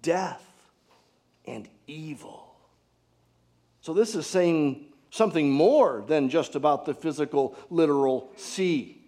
death, 0.01 0.43
and 1.45 1.67
evil. 1.87 2.55
So, 3.81 3.93
this 3.93 4.15
is 4.15 4.25
saying 4.25 4.85
something 5.09 5.51
more 5.51 6.03
than 6.07 6.29
just 6.29 6.55
about 6.55 6.85
the 6.85 6.93
physical, 6.93 7.55
literal 7.69 8.31
sea. 8.37 9.01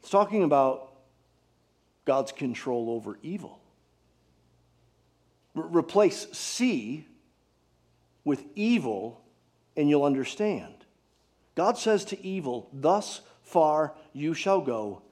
It's 0.00 0.10
talking 0.10 0.42
about 0.42 0.92
God's 2.04 2.32
control 2.32 2.90
over 2.90 3.18
evil. 3.22 3.60
replace 5.54 6.26
sea 6.32 7.06
with 8.24 8.44
evil, 8.54 9.22
and 9.76 9.88
you'll 9.88 10.04
understand. 10.04 10.75
God 11.56 11.76
says 11.78 12.04
to 12.06 12.24
evil, 12.24 12.68
Thus 12.72 13.22
far 13.42 13.94
you 14.12 14.34
shall 14.34 14.60
go, 14.60 15.02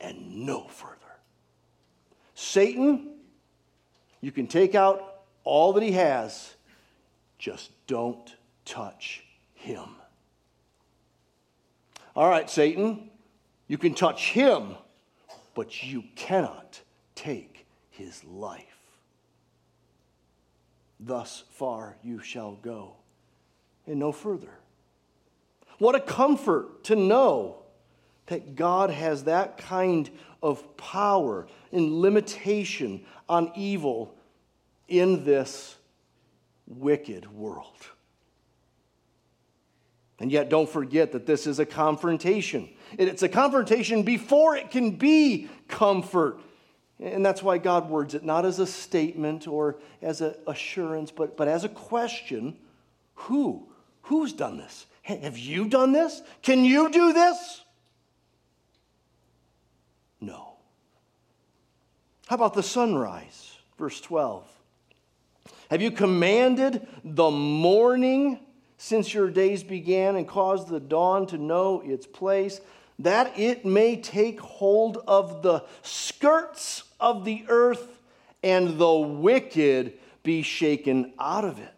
and 0.00 0.46
no 0.46 0.62
further. 0.68 0.96
Satan, 2.34 3.16
you 4.22 4.32
can 4.32 4.46
take 4.46 4.74
out 4.74 5.24
all 5.44 5.74
that 5.74 5.82
he 5.82 5.92
has, 5.92 6.54
just 7.38 7.70
don't 7.86 8.34
touch 8.64 9.24
him. 9.54 9.88
All 12.14 12.28
right, 12.28 12.48
Satan, 12.48 13.10
you 13.66 13.76
can 13.76 13.94
touch 13.94 14.30
him, 14.30 14.76
but 15.54 15.82
you 15.82 16.04
cannot 16.14 16.80
take 17.14 17.66
his 17.90 18.22
life. 18.24 18.64
Thus 21.00 21.44
far 21.50 21.96
you 22.04 22.20
shall 22.20 22.52
go, 22.52 22.96
and 23.86 23.98
no 23.98 24.12
further. 24.12 24.60
What 25.80 25.94
a 25.94 26.00
comfort 26.00 26.84
to 26.84 26.94
know 26.94 27.62
that 28.26 28.54
God 28.54 28.90
has 28.90 29.24
that 29.24 29.56
kind 29.56 30.10
of 30.42 30.76
power 30.76 31.46
and 31.72 32.00
limitation 32.02 33.02
on 33.30 33.50
evil 33.56 34.14
in 34.88 35.24
this 35.24 35.76
wicked 36.66 37.32
world. 37.32 37.78
And 40.18 40.30
yet, 40.30 40.50
don't 40.50 40.68
forget 40.68 41.12
that 41.12 41.24
this 41.24 41.46
is 41.46 41.58
a 41.58 41.64
confrontation. 41.64 42.68
It's 42.98 43.22
a 43.22 43.28
confrontation 43.28 44.02
before 44.02 44.56
it 44.56 44.70
can 44.70 44.90
be 44.90 45.48
comfort. 45.66 46.40
And 46.98 47.24
that's 47.24 47.42
why 47.42 47.56
God 47.56 47.88
words 47.88 48.14
it 48.14 48.22
not 48.22 48.44
as 48.44 48.58
a 48.58 48.66
statement 48.66 49.48
or 49.48 49.78
as 50.02 50.20
an 50.20 50.34
assurance, 50.46 51.10
but, 51.10 51.38
but 51.38 51.48
as 51.48 51.64
a 51.64 51.70
question 51.70 52.58
Who? 53.14 53.66
Who's 54.02 54.34
done 54.34 54.58
this? 54.58 54.84
Have 55.02 55.38
you 55.38 55.66
done 55.66 55.92
this? 55.92 56.22
Can 56.42 56.64
you 56.64 56.90
do 56.90 57.12
this? 57.12 57.62
No. 60.20 60.54
How 62.26 62.36
about 62.36 62.54
the 62.54 62.62
sunrise? 62.62 63.56
Verse 63.78 64.00
12. 64.00 64.46
Have 65.70 65.80
you 65.80 65.90
commanded 65.90 66.86
the 67.04 67.30
morning 67.30 68.38
since 68.76 69.12
your 69.12 69.30
days 69.30 69.62
began 69.62 70.16
and 70.16 70.26
caused 70.26 70.68
the 70.68 70.80
dawn 70.80 71.26
to 71.28 71.38
know 71.38 71.80
its 71.80 72.06
place, 72.06 72.60
that 72.98 73.38
it 73.38 73.64
may 73.64 73.96
take 73.96 74.40
hold 74.40 75.02
of 75.06 75.42
the 75.42 75.64
skirts 75.82 76.84
of 76.98 77.24
the 77.24 77.44
earth 77.48 78.00
and 78.42 78.78
the 78.78 78.92
wicked 78.92 79.94
be 80.22 80.42
shaken 80.42 81.12
out 81.18 81.44
of 81.44 81.58
it? 81.58 81.74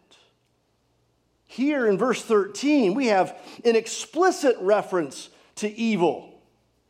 Here 1.53 1.85
in 1.85 1.99
verse 1.99 2.19
13, 2.19 2.95
we 2.95 3.07
have 3.07 3.37
an 3.63 3.75
explicit 3.75 4.57
reference 4.59 5.29
to 5.57 5.69
evil 5.69 6.41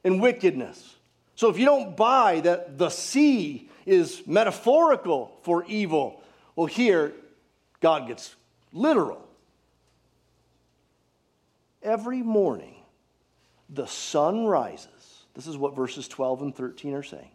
and 0.05 0.21
wickedness. 0.21 0.95
So 1.35 1.49
if 1.49 1.59
you 1.59 1.65
don't 1.65 1.97
buy 1.97 2.39
that 2.39 2.77
the 2.77 2.87
sea 2.87 3.69
is 3.85 4.23
metaphorical 4.25 5.37
for 5.41 5.65
evil, 5.65 6.23
well, 6.55 6.67
here 6.67 7.11
God 7.81 8.07
gets 8.07 8.33
literal. 8.71 9.27
Every 11.81 12.21
morning, 12.21 12.75
the 13.69 13.87
sun 13.87 14.45
rises. 14.45 15.25
This 15.33 15.45
is 15.45 15.57
what 15.57 15.75
verses 15.75 16.07
12 16.07 16.41
and 16.41 16.55
13 16.55 16.93
are 16.93 17.03
saying. 17.03 17.31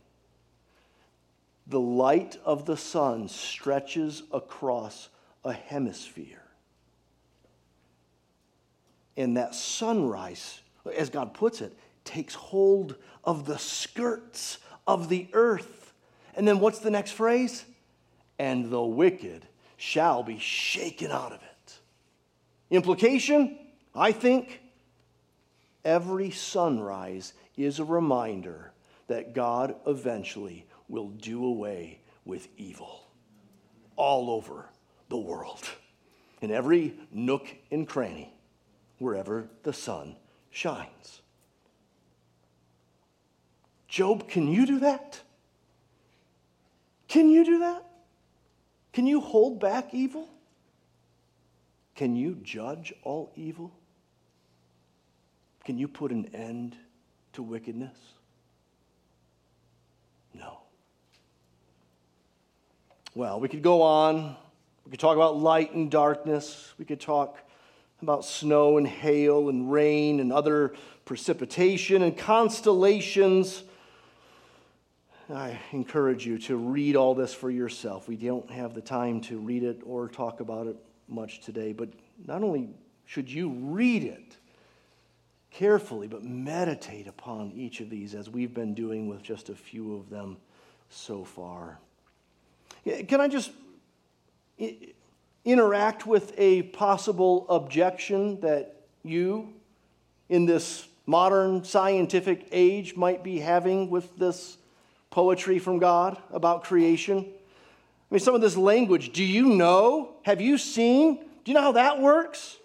The 1.66 1.78
light 1.78 2.38
of 2.46 2.64
the 2.64 2.78
sun 2.78 3.28
stretches 3.28 4.22
across 4.32 5.10
a 5.44 5.52
hemisphere. 5.52 6.40
And 9.18 9.36
that 9.36 9.54
sunrise, 9.54 10.62
as 10.96 11.10
God 11.10 11.34
puts 11.34 11.60
it, 11.60 11.76
takes 12.04 12.34
hold 12.34 12.96
of 13.24 13.44
the 13.44 13.58
skirts 13.58 14.56
of 14.86 15.10
the 15.10 15.28
earth. 15.34 15.92
And 16.34 16.48
then 16.48 16.60
what's 16.60 16.78
the 16.78 16.90
next 16.90 17.10
phrase? 17.10 17.66
And 18.38 18.70
the 18.70 18.82
wicked 18.82 19.46
shall 19.76 20.22
be 20.22 20.38
shaken 20.38 21.10
out 21.10 21.32
of 21.32 21.42
it. 21.42 21.78
Implication, 22.70 23.58
I 23.94 24.12
think, 24.12 24.62
Every 25.84 26.30
sunrise 26.30 27.32
is 27.56 27.78
a 27.78 27.84
reminder 27.84 28.72
that 29.06 29.32
God 29.32 29.74
eventually 29.86 30.66
will 30.88 31.08
do 31.08 31.44
away 31.46 32.00
with 32.24 32.48
evil 32.56 33.08
all 33.96 34.30
over 34.30 34.68
the 35.08 35.16
world, 35.16 35.66
in 36.42 36.50
every 36.50 36.94
nook 37.10 37.48
and 37.70 37.88
cranny, 37.88 38.32
wherever 38.98 39.48
the 39.62 39.72
sun 39.72 40.16
shines. 40.50 41.22
Job, 43.86 44.28
can 44.28 44.48
you 44.48 44.66
do 44.66 44.80
that? 44.80 45.20
Can 47.08 47.30
you 47.30 47.44
do 47.44 47.60
that? 47.60 47.84
Can 48.92 49.06
you 49.06 49.20
hold 49.20 49.60
back 49.60 49.94
evil? 49.94 50.28
Can 51.94 52.14
you 52.14 52.38
judge 52.42 52.92
all 53.02 53.32
evil? 53.34 53.72
Can 55.64 55.78
you 55.78 55.88
put 55.88 56.12
an 56.12 56.30
end 56.34 56.76
to 57.32 57.42
wickedness? 57.42 57.96
No. 60.34 60.60
Well, 63.14 63.40
we 63.40 63.48
could 63.48 63.62
go 63.62 63.82
on. 63.82 64.36
We 64.84 64.90
could 64.90 65.00
talk 65.00 65.16
about 65.16 65.36
light 65.36 65.74
and 65.74 65.90
darkness. 65.90 66.72
We 66.78 66.84
could 66.84 67.00
talk 67.00 67.38
about 68.02 68.24
snow 68.24 68.78
and 68.78 68.86
hail 68.86 69.48
and 69.48 69.70
rain 69.70 70.20
and 70.20 70.32
other 70.32 70.74
precipitation 71.04 72.02
and 72.02 72.16
constellations. 72.16 73.62
I 75.32 75.58
encourage 75.72 76.26
you 76.26 76.38
to 76.38 76.56
read 76.56 76.96
all 76.96 77.14
this 77.14 77.34
for 77.34 77.50
yourself. 77.50 78.08
We 78.08 78.16
don't 78.16 78.50
have 78.50 78.74
the 78.74 78.80
time 78.80 79.20
to 79.22 79.38
read 79.38 79.62
it 79.62 79.80
or 79.84 80.08
talk 80.08 80.40
about 80.40 80.66
it 80.66 80.76
much 81.08 81.40
today, 81.40 81.72
but 81.72 81.90
not 82.26 82.42
only 82.42 82.70
should 83.04 83.30
you 83.30 83.50
read 83.50 84.04
it 84.04 84.36
carefully, 85.50 86.06
but 86.06 86.22
meditate 86.22 87.06
upon 87.06 87.52
each 87.52 87.80
of 87.80 87.90
these 87.90 88.14
as 88.14 88.30
we've 88.30 88.54
been 88.54 88.74
doing 88.74 89.08
with 89.08 89.22
just 89.22 89.48
a 89.48 89.54
few 89.54 89.96
of 89.96 90.08
them 90.08 90.36
so 90.88 91.24
far. 91.24 91.78
Can 92.84 93.20
I 93.20 93.28
just 93.28 93.50
interact 95.44 96.06
with 96.06 96.32
a 96.36 96.62
possible 96.62 97.46
objection 97.48 98.40
that 98.40 98.82
you, 99.02 99.52
in 100.28 100.46
this 100.46 100.86
modern 101.06 101.64
scientific 101.64 102.48
age, 102.52 102.96
might 102.96 103.24
be 103.24 103.38
having 103.38 103.88
with 103.90 104.16
this 104.18 104.58
poetry 105.10 105.58
from 105.58 105.78
God 105.78 106.20
about 106.30 106.64
creation. 106.64 107.18
I 107.18 108.14
mean, 108.14 108.20
some 108.20 108.34
of 108.34 108.40
this 108.40 108.56
language, 108.56 109.12
do 109.12 109.24
you 109.24 109.46
know? 109.46 110.14
Have 110.22 110.40
you 110.40 110.58
seen? 110.58 111.16
Do 111.44 111.50
you 111.50 111.54
know 111.54 111.62
how 111.62 111.72
that 111.72 112.00
works? 112.00 112.56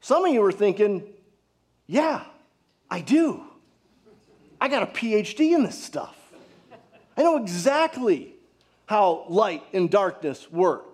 Some 0.00 0.24
of 0.24 0.32
you 0.32 0.42
are 0.44 0.52
thinking, 0.52 1.04
yeah, 1.86 2.24
I 2.90 3.00
do. 3.00 3.42
I 4.60 4.68
got 4.68 4.82
a 4.82 4.86
PhD 4.86 5.54
in 5.54 5.64
this 5.64 5.82
stuff. 5.82 6.16
I 7.16 7.22
know 7.22 7.36
exactly 7.36 8.34
how 8.86 9.24
light 9.28 9.62
and 9.72 9.90
darkness 9.90 10.50
work. 10.50 10.91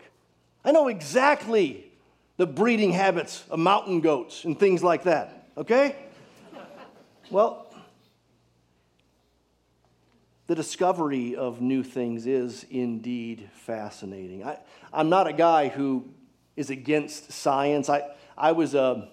I 0.68 0.70
know 0.70 0.88
exactly 0.88 1.90
the 2.36 2.46
breeding 2.46 2.92
habits 2.92 3.42
of 3.48 3.58
mountain 3.58 4.02
goats 4.02 4.44
and 4.44 4.60
things 4.60 4.82
like 4.82 5.04
that, 5.04 5.48
okay? 5.56 5.96
Well, 7.30 7.74
the 10.46 10.54
discovery 10.54 11.36
of 11.36 11.62
new 11.62 11.82
things 11.82 12.26
is 12.26 12.66
indeed 12.70 13.48
fascinating. 13.54 14.44
I, 14.44 14.58
am 14.92 15.08
not 15.08 15.26
a 15.26 15.32
guy 15.32 15.68
who 15.68 16.04
is 16.54 16.68
against 16.68 17.32
science. 17.32 17.88
I, 17.88 18.02
I 18.36 18.52
was 18.52 18.74
a, 18.74 19.08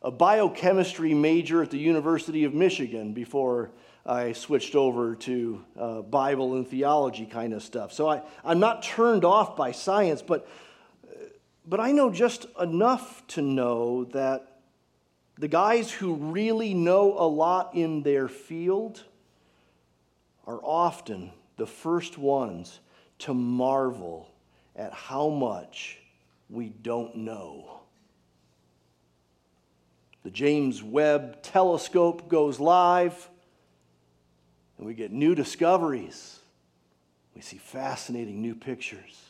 a 0.00 0.10
biochemistry 0.10 1.12
major 1.12 1.62
at 1.62 1.70
the 1.70 1.76
University 1.76 2.44
of 2.44 2.54
Michigan 2.54 3.12
before 3.12 3.72
I 4.06 4.32
switched 4.32 4.74
over 4.74 5.16
to 5.16 5.64
uh, 5.78 6.00
Bible 6.00 6.54
and 6.54 6.66
theology 6.66 7.26
kind 7.26 7.52
of 7.52 7.62
stuff. 7.62 7.92
So 7.92 8.08
I, 8.08 8.22
I'm 8.42 8.58
not 8.58 8.82
turned 8.82 9.26
off 9.26 9.54
by 9.54 9.72
science, 9.72 10.22
but, 10.22 10.48
but 11.66 11.80
I 11.80 11.92
know 11.92 12.10
just 12.10 12.46
enough 12.60 13.26
to 13.28 13.42
know 13.42 14.04
that 14.06 14.60
the 15.36 15.48
guys 15.48 15.90
who 15.90 16.14
really 16.14 16.74
know 16.74 17.18
a 17.18 17.26
lot 17.26 17.74
in 17.74 18.02
their 18.02 18.28
field 18.28 19.02
are 20.46 20.60
often 20.62 21.32
the 21.56 21.66
first 21.66 22.18
ones 22.18 22.80
to 23.20 23.34
marvel 23.34 24.30
at 24.76 24.92
how 24.92 25.28
much 25.28 25.98
we 26.50 26.68
don't 26.68 27.16
know. 27.16 27.80
The 30.22 30.30
James 30.30 30.82
Webb 30.82 31.42
telescope 31.42 32.28
goes 32.28 32.60
live, 32.60 33.28
and 34.78 34.86
we 34.86 34.94
get 34.94 35.12
new 35.12 35.34
discoveries. 35.34 36.38
We 37.34 37.40
see 37.40 37.58
fascinating 37.58 38.40
new 38.40 38.54
pictures. 38.54 39.23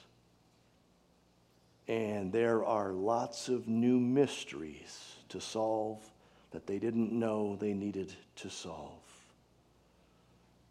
And 1.87 2.33
there 2.33 2.65
are 2.65 2.93
lots 2.93 3.49
of 3.49 3.69
new 3.69 4.01
mysteries 4.01 5.17
to 5.29 5.41
solve 5.41 5.99
that 6.51 6.67
they 6.67 6.79
didn't 6.79 7.13
know 7.13 7.57
they 7.57 7.75
needed 7.75 8.13
to 8.37 8.49
solve. 8.49 9.03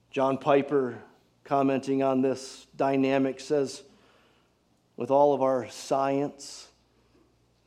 John 0.10 0.38
Piper, 0.38 0.98
commenting 1.44 2.04
on 2.04 2.22
this 2.22 2.68
dynamic, 2.76 3.40
says, 3.40 3.84
with 4.96 5.12
all 5.12 5.34
of 5.34 5.42
our 5.42 5.68
science, 5.70 6.68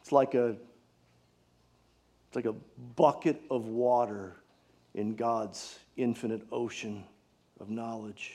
it's 0.01 0.13
like 0.13 0.35
a, 0.35 0.57
it's 2.29 2.37
like 2.37 2.47
a 2.47 2.55
bucket 2.97 3.43
of 3.51 3.67
water 3.67 4.37
in 4.95 5.15
God's 5.15 5.79
infinite 5.97 6.47
ocean 6.51 7.05
of 7.61 7.69
knowledge. 7.69 8.33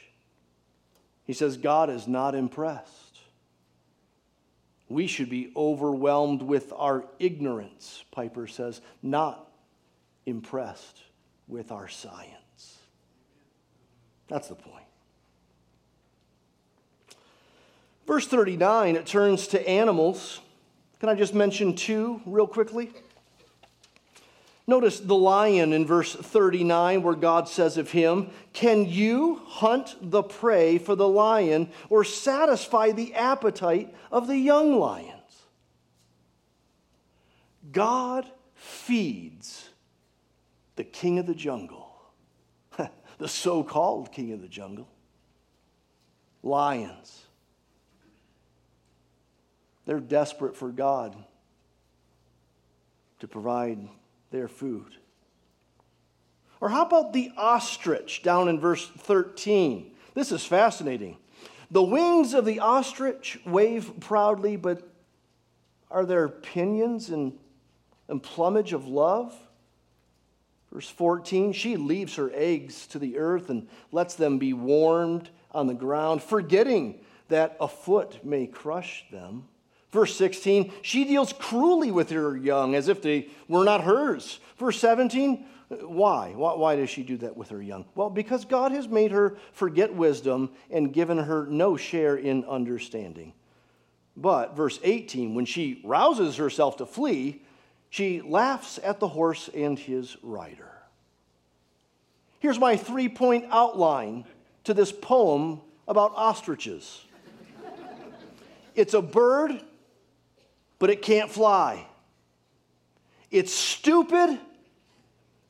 He 1.25 1.33
says, 1.33 1.57
God 1.57 1.89
is 1.89 2.07
not 2.07 2.35
impressed. 2.35 3.10
We 4.91 5.07
should 5.07 5.29
be 5.29 5.53
overwhelmed 5.55 6.41
with 6.41 6.73
our 6.75 7.05
ignorance, 7.17 8.03
Piper 8.11 8.45
says, 8.45 8.81
not 9.01 9.49
impressed 10.25 11.01
with 11.47 11.71
our 11.71 11.87
science. 11.87 12.77
That's 14.27 14.49
the 14.49 14.55
point. 14.55 14.83
Verse 18.05 18.27
39, 18.27 18.97
it 18.97 19.05
turns 19.05 19.47
to 19.47 19.69
animals. 19.69 20.41
Can 20.99 21.07
I 21.07 21.15
just 21.15 21.33
mention 21.33 21.75
two 21.75 22.21
real 22.25 22.47
quickly? 22.47 22.91
Notice 24.71 25.01
the 25.01 25.17
lion 25.17 25.73
in 25.73 25.85
verse 25.85 26.15
39, 26.15 27.03
where 27.03 27.13
God 27.13 27.49
says 27.49 27.75
of 27.75 27.91
him, 27.91 28.29
Can 28.53 28.85
you 28.85 29.41
hunt 29.45 29.97
the 29.99 30.23
prey 30.23 30.77
for 30.77 30.95
the 30.95 31.09
lion 31.09 31.69
or 31.89 32.05
satisfy 32.05 32.93
the 32.93 33.13
appetite 33.13 33.93
of 34.13 34.27
the 34.27 34.37
young 34.37 34.79
lions? 34.79 35.43
God 37.69 38.31
feeds 38.55 39.67
the 40.77 40.85
king 40.85 41.19
of 41.19 41.25
the 41.25 41.35
jungle 41.35 41.91
the 43.17 43.27
so 43.27 43.65
called 43.65 44.13
king 44.13 44.31
of 44.31 44.41
the 44.41 44.47
jungle. 44.47 44.87
Lions. 46.43 47.25
They're 49.85 49.99
desperate 49.99 50.55
for 50.55 50.69
God 50.69 51.17
to 53.19 53.27
provide 53.27 53.89
their 54.31 54.47
food. 54.47 54.95
Or 56.59 56.69
how 56.69 56.83
about 56.83 57.13
the 57.13 57.31
ostrich 57.37 58.21
down 58.23 58.47
in 58.47 58.59
verse 58.59 58.87
13? 58.87 59.91
This 60.13 60.31
is 60.31 60.45
fascinating. 60.45 61.17
The 61.69 61.83
wings 61.83 62.33
of 62.33 62.45
the 62.45 62.59
ostrich 62.59 63.39
wave 63.45 63.99
proudly, 63.99 64.57
but 64.57 64.87
are 65.89 66.05
there 66.05 66.27
pinions 66.27 67.09
and, 67.09 67.37
and 68.07 68.21
plumage 68.21 68.73
of 68.73 68.87
love? 68.87 69.35
Verse 70.71 70.89
14, 70.89 71.51
she 71.51 71.75
leaves 71.75 72.15
her 72.15 72.31
eggs 72.33 72.87
to 72.87 72.99
the 72.99 73.17
earth 73.17 73.49
and 73.49 73.67
lets 73.91 74.15
them 74.15 74.37
be 74.37 74.53
warmed 74.53 75.29
on 75.51 75.67
the 75.67 75.73
ground, 75.73 76.23
forgetting 76.23 77.01
that 77.27 77.57
a 77.59 77.67
foot 77.67 78.23
may 78.23 78.47
crush 78.47 79.05
them. 79.11 79.45
Verse 79.91 80.15
16, 80.15 80.71
she 80.81 81.03
deals 81.03 81.33
cruelly 81.33 81.91
with 81.91 82.09
her 82.11 82.37
young 82.37 82.75
as 82.75 82.87
if 82.87 83.01
they 83.01 83.27
were 83.47 83.65
not 83.65 83.83
hers. 83.83 84.39
Verse 84.57 84.79
17, 84.79 85.45
why? 85.81 86.31
Why 86.31 86.75
does 86.75 86.89
she 86.89 87.03
do 87.03 87.17
that 87.17 87.35
with 87.35 87.49
her 87.49 87.61
young? 87.61 87.85
Well, 87.95 88.09
because 88.09 88.45
God 88.45 88.71
has 88.71 88.87
made 88.87 89.11
her 89.11 89.35
forget 89.51 89.93
wisdom 89.93 90.51
and 90.69 90.93
given 90.93 91.17
her 91.17 91.45
no 91.45 91.75
share 91.75 92.15
in 92.15 92.45
understanding. 92.45 93.33
But, 94.15 94.55
verse 94.55 94.79
18, 94.83 95.35
when 95.35 95.45
she 95.45 95.81
rouses 95.83 96.37
herself 96.37 96.77
to 96.77 96.85
flee, 96.85 97.41
she 97.89 98.21
laughs 98.21 98.79
at 98.83 98.99
the 98.99 99.07
horse 99.07 99.49
and 99.53 99.77
his 99.77 100.17
rider. 100.21 100.71
Here's 102.39 102.59
my 102.59 102.75
three 102.75 103.09
point 103.09 103.45
outline 103.49 104.25
to 104.63 104.73
this 104.73 104.91
poem 104.91 105.61
about 105.87 106.13
ostriches 106.15 107.05
it's 108.73 108.93
a 108.93 109.01
bird, 109.01 109.61
but 110.81 110.89
it 110.89 111.03
can't 111.03 111.29
fly. 111.29 111.85
It's 113.29 113.53
stupid, 113.53 114.39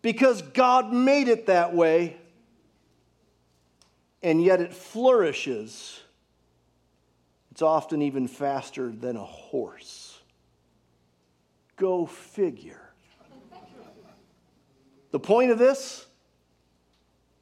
because 0.02 0.42
God 0.42 0.92
made 0.92 1.30
it 1.30 1.46
that 1.46 1.74
way, 1.74 2.18
and 4.22 4.44
yet 4.44 4.60
it 4.60 4.74
flourishes. 4.74 6.02
It's 7.52 7.62
often 7.62 8.02
even 8.02 8.28
faster 8.28 8.90
than 8.92 9.16
a 9.16 9.24
horse. 9.24 10.20
Go 11.78 12.06
figure. 12.06 12.92
The 15.12 15.20
point 15.20 15.52
of 15.52 15.58
this 15.58 16.08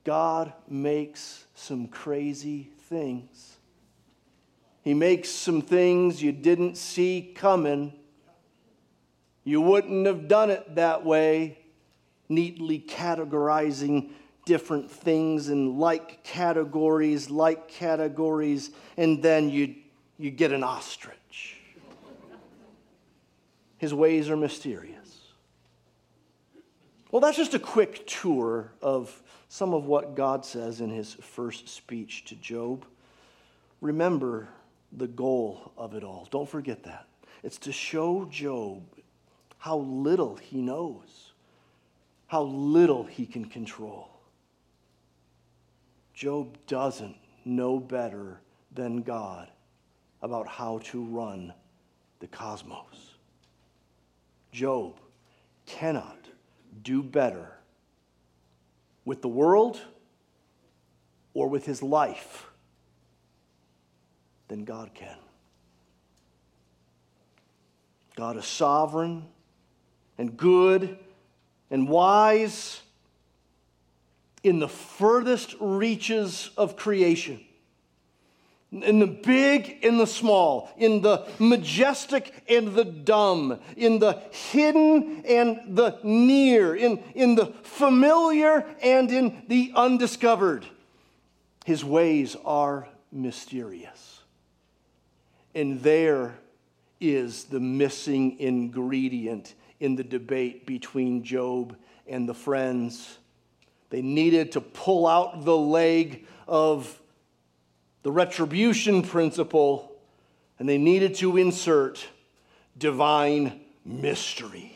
God 0.04 0.54
makes 0.68 1.48
some 1.56 1.88
crazy 1.88 2.70
things. 2.82 3.58
He 4.82 4.94
makes 4.94 5.30
some 5.30 5.62
things 5.62 6.22
you 6.22 6.32
didn't 6.32 6.78
see 6.78 7.34
coming. 7.36 7.94
You 9.44 9.62
wouldn't 9.62 10.06
have 10.06 10.28
done 10.28 10.50
it 10.50 10.76
that 10.76 11.06
way, 11.06 11.60
neatly 12.28 12.80
categorizing 12.80 14.12
different 14.46 14.90
things 14.90 15.50
in 15.50 15.78
like 15.78 16.24
categories, 16.24 17.30
like 17.30 17.68
categories, 17.68 18.72
and 18.98 19.22
then 19.22 19.50
you, 19.50 19.76
you 20.18 20.32
get 20.32 20.52
an 20.52 20.64
ostrich. 20.64 21.58
His 23.78 23.94
ways 23.94 24.30
are 24.30 24.38
mysterious. 24.38 25.20
Well, 27.12 27.22
that's 27.22 27.38
just 27.38 27.54
a 27.54 27.60
quick 27.60 28.06
tour 28.06 28.72
of 28.82 29.22
some 29.48 29.74
of 29.74 29.86
what 29.86 30.16
God 30.16 30.46
says 30.46 30.80
in 30.82 30.90
his 30.90 31.16
first 31.16 31.68
speech 31.68 32.26
to 32.26 32.36
Job. 32.36 32.86
Remember 33.82 34.50
the 34.92 35.08
goal 35.08 35.72
of 35.78 35.94
it 35.94 36.04
all. 36.04 36.28
Don't 36.32 36.50
forget 36.50 36.84
that. 36.84 37.08
It's 37.44 37.58
to 37.60 37.72
show 37.72 38.26
Job 38.26 38.84
how 39.58 39.78
little 39.78 40.36
he 40.36 40.62
knows, 40.62 41.34
how 42.28 42.44
little 42.44 43.04
he 43.04 43.26
can 43.26 43.46
control. 43.46 44.10
Job 46.14 46.58
doesn't 46.68 47.16
know 47.46 47.80
better 47.80 48.42
than 48.74 49.02
God 49.02 49.50
about 50.22 50.48
how 50.48 50.80
to 50.80 51.04
run 51.04 51.54
the 52.20 52.28
cosmos. 52.28 53.16
Job 54.52 55.00
cannot 55.66 56.18
do 56.84 57.02
better 57.02 57.54
with 59.06 59.22
the 59.22 59.30
world 59.30 59.80
or 61.34 61.48
with 61.48 61.66
his 61.66 61.82
life 61.82 62.49
than 64.50 64.66
God 64.66 64.92
can. 64.94 65.16
God 68.18 68.36
is 68.36 68.46
sovereign 68.46 69.26
and 70.18 70.36
good 70.36 70.98
and 71.72 71.88
wise 71.88 72.82
in 74.44 74.60
the 74.60 74.68
furthest 74.68 75.56
reaches 75.62 76.50
of 76.58 76.76
creation 76.76 77.40
in 78.72 79.00
the 79.00 79.08
big 79.08 79.84
and 79.84 80.00
the 80.00 80.06
small, 80.06 80.70
in 80.78 81.02
the 81.02 81.26
majestic 81.40 82.44
and 82.48 82.76
the 82.76 82.86
dumb, 82.86 83.60
in 83.76 83.98
the 83.98 84.22
hidden 84.52 85.24
and 85.26 85.76
the 85.76 85.98
near, 86.04 86.76
in, 86.76 87.04
in 87.16 87.34
the 87.34 87.48
familiar 87.64 88.64
and 88.84 89.10
in 89.12 89.42
the 89.48 89.72
undiscovered. 89.76 90.66
His 91.66 91.84
ways 91.84 92.36
are 92.46 92.88
mysterious. 93.12 94.09
And 95.56 95.82
there 95.82 96.36
is 97.00 97.46
the 97.46 97.60
missing 97.60 98.40
ingredient 98.40 99.56
in 99.80 99.96
the 99.96 100.04
debate 100.04 100.66
between 100.66 101.24
Job 101.24 101.76
and 102.08 102.28
the 102.28 102.34
friends. 102.34 103.18
They 103.90 104.02
needed 104.02 104.52
to 104.54 104.62
pull 104.62 105.08
out 105.08 105.46
the 105.46 105.58
leg 105.58 106.26
of 106.48 107.00
the 108.04 108.12
retribution 108.12 109.02
principle, 109.02 109.92
and 110.58 110.68
they 110.68 110.78
needed 110.78 111.16
to 111.16 111.38
insert 111.38 112.06
divine 112.78 113.62
mystery. 113.86 114.76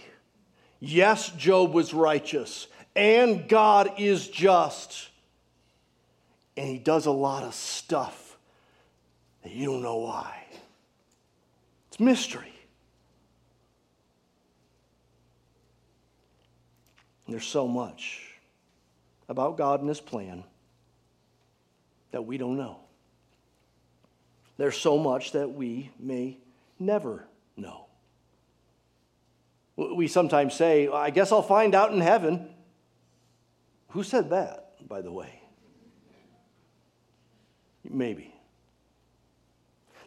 Yes, 0.80 1.30
Job 1.30 1.74
was 1.74 1.93
righteous, 1.93 2.67
and 2.95 3.47
God 3.47 3.93
is 3.97 4.28
just. 4.28 5.09
And 6.57 6.67
he 6.67 6.78
does 6.78 7.05
a 7.05 7.11
lot 7.11 7.43
of 7.43 7.53
stuff 7.53 8.38
that 9.43 9.51
you 9.51 9.65
don't 9.65 9.82
know 9.82 9.97
why. 9.97 10.42
It's 11.93 11.99
mystery. 11.99 12.51
And 17.27 17.35
there's 17.35 17.45
so 17.45 17.67
much 17.67 18.33
about 19.29 19.57
God 19.57 19.81
and 19.81 19.89
his 19.89 20.01
plan 20.01 20.43
that 22.09 22.25
we 22.25 22.39
don't 22.39 22.57
know. 22.57 22.79
There's 24.57 24.75
so 24.75 24.97
much 24.97 25.33
that 25.33 25.51
we 25.51 25.91
may 25.99 26.39
never 26.79 27.27
know. 27.55 27.85
We 29.75 30.07
sometimes 30.07 30.55
say, 30.55 30.87
I 30.87 31.11
guess 31.11 31.31
I'll 31.31 31.43
find 31.43 31.75
out 31.75 31.93
in 31.93 32.01
heaven. 32.01 32.49
Who 33.89 34.01
said 34.01 34.31
that, 34.31 34.77
by 34.87 35.03
the 35.03 35.11
way? 35.11 35.43
Maybe. 37.87 38.32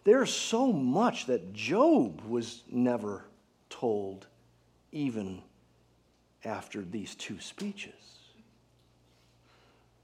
There's 0.06 0.32
so 0.32 0.72
much 0.72 1.26
that 1.26 1.52
Job 1.52 2.20
was 2.28 2.62
never 2.70 3.24
told, 3.68 4.28
even 4.92 5.42
after 6.44 6.80
these 6.82 7.16
two 7.16 7.40
speeches. 7.40 7.92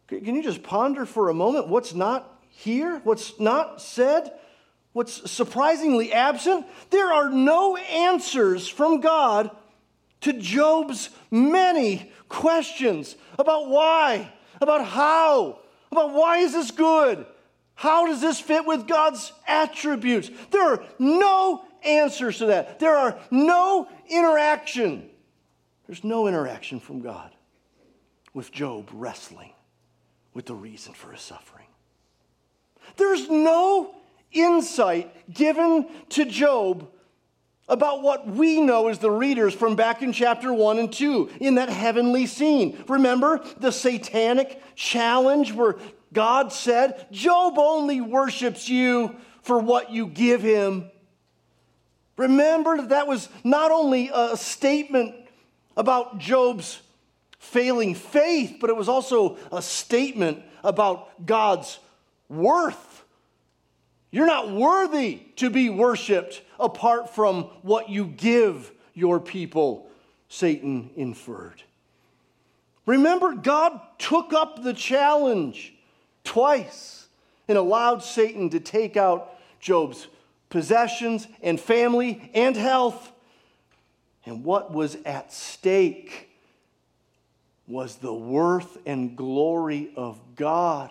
Can 0.08 0.34
you 0.34 0.42
just 0.42 0.64
ponder 0.64 1.06
for 1.06 1.28
a 1.28 1.34
moment 1.34 1.68
what's 1.68 1.94
not 1.94 2.42
here, 2.48 3.00
what's 3.04 3.38
not 3.38 3.80
said, 3.80 4.32
what's 4.92 5.30
surprisingly 5.30 6.12
absent, 6.12 6.66
there 6.90 7.12
are 7.12 7.30
no 7.30 7.76
answers 7.76 8.66
from 8.66 9.00
God 9.00 9.52
to 10.22 10.32
Job's 10.32 11.10
many 11.30 12.10
questions 12.28 13.14
about 13.38 13.68
why, 13.68 14.32
about 14.60 14.84
how, 14.84 15.60
about 15.92 16.12
why 16.12 16.38
is 16.38 16.54
this 16.54 16.72
good? 16.72 17.24
How 17.74 18.06
does 18.06 18.20
this 18.20 18.38
fit 18.38 18.66
with 18.66 18.86
God's 18.86 19.32
attributes? 19.46 20.30
There 20.50 20.72
are 20.72 20.84
no 20.98 21.64
answers 21.84 22.38
to 22.38 22.46
that. 22.46 22.78
There 22.78 22.96
are 22.96 23.18
no 23.30 23.88
interaction. 24.08 25.08
There's 25.86 26.04
no 26.04 26.28
interaction 26.28 26.80
from 26.80 27.00
God 27.00 27.34
with 28.34 28.52
Job 28.52 28.88
wrestling 28.92 29.52
with 30.34 30.46
the 30.46 30.54
reason 30.54 30.94
for 30.94 31.10
his 31.10 31.20
suffering. 31.20 31.66
There's 32.96 33.28
no 33.28 33.94
insight 34.32 35.32
given 35.32 35.88
to 36.10 36.24
Job 36.24 36.88
about 37.68 38.02
what 38.02 38.26
we 38.26 38.60
know 38.60 38.88
as 38.88 38.98
the 38.98 39.10
readers 39.10 39.54
from 39.54 39.76
back 39.76 40.02
in 40.02 40.12
chapter 40.12 40.52
1 40.52 40.78
and 40.78 40.92
2 40.92 41.30
in 41.40 41.54
that 41.54 41.68
heavenly 41.68 42.26
scene. 42.26 42.82
Remember 42.88 43.42
the 43.58 43.70
satanic 43.70 44.60
challenge 44.74 45.52
where 45.52 45.76
God 46.12 46.52
said, 46.52 47.06
Job 47.10 47.54
only 47.58 48.00
worships 48.00 48.68
you 48.68 49.16
for 49.42 49.58
what 49.58 49.90
you 49.90 50.06
give 50.06 50.42
him. 50.42 50.90
Remember 52.16 52.76
that 52.76 52.90
that 52.90 53.06
was 53.06 53.28
not 53.42 53.70
only 53.70 54.10
a 54.12 54.36
statement 54.36 55.14
about 55.76 56.18
Job's 56.18 56.80
failing 57.38 57.94
faith, 57.94 58.58
but 58.60 58.70
it 58.70 58.76
was 58.76 58.88
also 58.88 59.36
a 59.50 59.62
statement 59.62 60.42
about 60.62 61.26
God's 61.26 61.78
worth. 62.28 63.04
You're 64.10 64.26
not 64.26 64.52
worthy 64.52 65.20
to 65.36 65.48
be 65.50 65.70
worshiped 65.70 66.42
apart 66.60 67.14
from 67.14 67.44
what 67.62 67.88
you 67.88 68.04
give 68.04 68.70
your 68.94 69.18
people, 69.18 69.88
Satan 70.28 70.90
inferred. 70.96 71.62
Remember, 72.84 73.34
God 73.34 73.80
took 73.98 74.32
up 74.32 74.62
the 74.62 74.74
challenge 74.74 75.74
twice 76.24 77.06
and 77.48 77.58
allowed 77.58 78.02
Satan 78.02 78.50
to 78.50 78.60
take 78.60 78.96
out 78.96 79.34
Job's 79.60 80.06
possessions 80.48 81.26
and 81.42 81.60
family 81.60 82.30
and 82.34 82.56
health. 82.56 83.10
And 84.24 84.44
what 84.44 84.72
was 84.72 84.96
at 85.04 85.32
stake 85.32 86.28
was 87.66 87.96
the 87.96 88.12
worth 88.12 88.78
and 88.86 89.16
glory 89.16 89.90
of 89.96 90.20
God. 90.36 90.90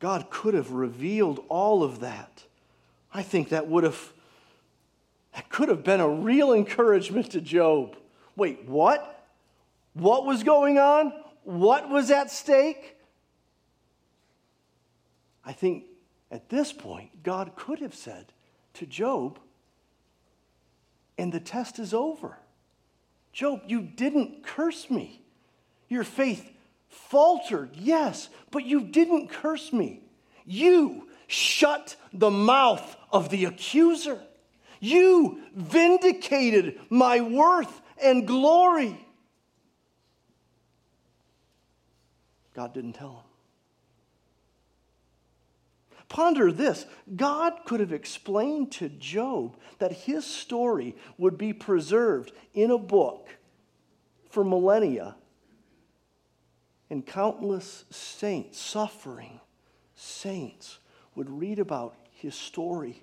God 0.00 0.30
could 0.30 0.54
have 0.54 0.72
revealed 0.72 1.44
all 1.48 1.82
of 1.82 2.00
that. 2.00 2.44
I 3.12 3.22
think 3.22 3.48
that 3.50 3.68
would 3.68 3.84
have 3.84 4.12
that 5.34 5.48
could 5.50 5.68
have 5.68 5.84
been 5.84 6.00
a 6.00 6.08
real 6.08 6.52
encouragement 6.52 7.30
to 7.30 7.40
Job. 7.40 7.96
Wait, 8.34 8.64
what? 8.66 9.24
What 9.94 10.26
was 10.26 10.42
going 10.42 10.78
on? 10.78 11.12
What 11.44 11.88
was 11.88 12.10
at 12.10 12.30
stake? 12.30 12.96
I 15.48 15.52
think 15.52 15.84
at 16.30 16.50
this 16.50 16.74
point, 16.74 17.22
God 17.22 17.56
could 17.56 17.78
have 17.80 17.94
said 17.94 18.26
to 18.74 18.84
Job, 18.84 19.38
and 21.16 21.32
the 21.32 21.40
test 21.40 21.78
is 21.78 21.94
over. 21.94 22.36
Job, 23.32 23.62
you 23.66 23.80
didn't 23.80 24.42
curse 24.44 24.90
me. 24.90 25.22
Your 25.88 26.04
faith 26.04 26.52
faltered, 26.90 27.70
yes, 27.76 28.28
but 28.50 28.66
you 28.66 28.82
didn't 28.82 29.30
curse 29.30 29.72
me. 29.72 30.02
You 30.44 31.08
shut 31.28 31.96
the 32.12 32.30
mouth 32.30 32.96
of 33.10 33.30
the 33.30 33.46
accuser. 33.46 34.20
You 34.80 35.40
vindicated 35.54 36.78
my 36.90 37.22
worth 37.22 37.80
and 38.02 38.26
glory. 38.26 39.02
God 42.54 42.74
didn't 42.74 42.92
tell 42.92 43.12
him. 43.12 43.27
Ponder 46.08 46.50
this 46.50 46.86
God 47.14 47.60
could 47.66 47.80
have 47.80 47.92
explained 47.92 48.72
to 48.72 48.88
Job 48.88 49.56
that 49.78 49.92
his 49.92 50.24
story 50.24 50.96
would 51.18 51.36
be 51.36 51.52
preserved 51.52 52.32
in 52.54 52.70
a 52.70 52.78
book 52.78 53.28
for 54.30 54.44
millennia, 54.44 55.16
and 56.90 57.06
countless 57.06 57.84
saints, 57.90 58.58
suffering 58.58 59.40
saints, 59.94 60.78
would 61.14 61.28
read 61.28 61.58
about 61.58 61.96
his 62.10 62.34
story 62.34 63.02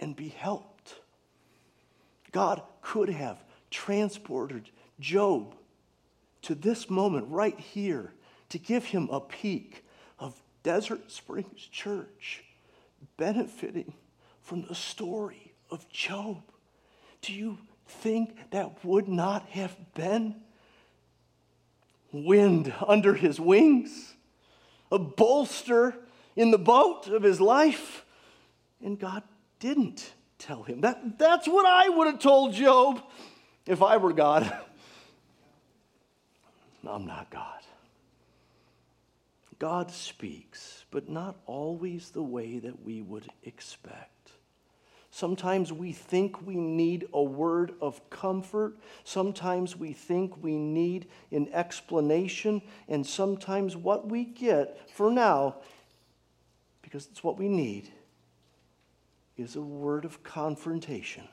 and 0.00 0.16
be 0.16 0.28
helped. 0.28 0.94
God 2.32 2.62
could 2.82 3.08
have 3.08 3.42
transported 3.70 4.70
Job 4.98 5.54
to 6.42 6.54
this 6.54 6.90
moment 6.90 7.28
right 7.28 7.58
here 7.58 8.12
to 8.48 8.58
give 8.58 8.86
him 8.86 9.08
a 9.10 9.20
peek 9.20 9.84
Desert 10.62 11.10
Springs 11.10 11.66
Church 11.70 12.44
benefiting 13.16 13.94
from 14.42 14.62
the 14.62 14.74
story 14.74 15.52
of 15.70 15.88
Job. 15.88 16.42
Do 17.22 17.32
you 17.32 17.58
think 17.86 18.50
that 18.50 18.84
would 18.84 19.08
not 19.08 19.46
have 19.50 19.76
been 19.94 20.36
wind 22.12 22.72
under 22.86 23.14
his 23.14 23.40
wings, 23.40 24.14
a 24.90 24.98
bolster 24.98 25.94
in 26.36 26.50
the 26.50 26.58
boat 26.58 27.08
of 27.08 27.22
his 27.22 27.40
life? 27.40 28.04
And 28.82 28.98
God 28.98 29.22
didn't 29.58 30.12
tell 30.38 30.62
him. 30.62 30.80
That, 30.80 31.18
that's 31.18 31.46
what 31.46 31.66
I 31.66 31.88
would 31.88 32.06
have 32.06 32.18
told 32.18 32.54
Job 32.54 33.02
if 33.66 33.82
I 33.82 33.98
were 33.98 34.12
God. 34.12 34.44
I'm 36.88 37.06
not 37.06 37.30
God. 37.30 37.60
God 39.60 39.90
speaks, 39.90 40.86
but 40.90 41.08
not 41.08 41.36
always 41.46 42.10
the 42.10 42.22
way 42.22 42.58
that 42.58 42.82
we 42.82 43.02
would 43.02 43.28
expect. 43.44 44.32
Sometimes 45.10 45.70
we 45.70 45.92
think 45.92 46.46
we 46.46 46.56
need 46.56 47.06
a 47.12 47.22
word 47.22 47.74
of 47.80 48.08
comfort. 48.08 48.78
Sometimes 49.04 49.76
we 49.76 49.92
think 49.92 50.42
we 50.42 50.56
need 50.56 51.08
an 51.30 51.48
explanation. 51.52 52.62
And 52.88 53.06
sometimes 53.06 53.76
what 53.76 54.08
we 54.08 54.24
get 54.24 54.88
for 54.94 55.10
now, 55.10 55.56
because 56.80 57.08
it's 57.10 57.22
what 57.22 57.38
we 57.38 57.48
need, 57.48 57.90
is 59.36 59.56
a 59.56 59.60
word 59.60 60.06
of 60.06 60.22
confrontation. 60.22 61.28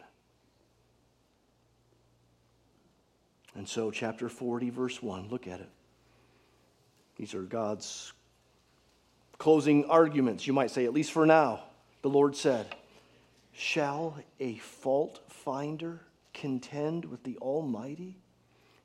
And 3.56 3.68
so, 3.68 3.90
chapter 3.90 4.28
40, 4.28 4.70
verse 4.70 5.02
1, 5.02 5.30
look 5.30 5.48
at 5.48 5.62
it. 5.62 5.70
These 7.16 7.34
are 7.34 7.42
God's 7.42 8.14
closing 9.38 9.86
arguments, 9.86 10.48
you 10.48 10.54
might 10.54 10.72
say, 10.72 10.86
at 10.86 10.94
least 10.94 11.12
for 11.12 11.26
now. 11.26 11.64
The 12.02 12.10
Lord 12.10 12.36
said, 12.36 12.68
Shall 13.54 14.18
a 14.40 14.58
fault 14.58 15.22
finder 15.30 16.02
contend 16.34 17.06
with 17.06 17.24
the 17.24 17.38
Almighty? 17.38 18.18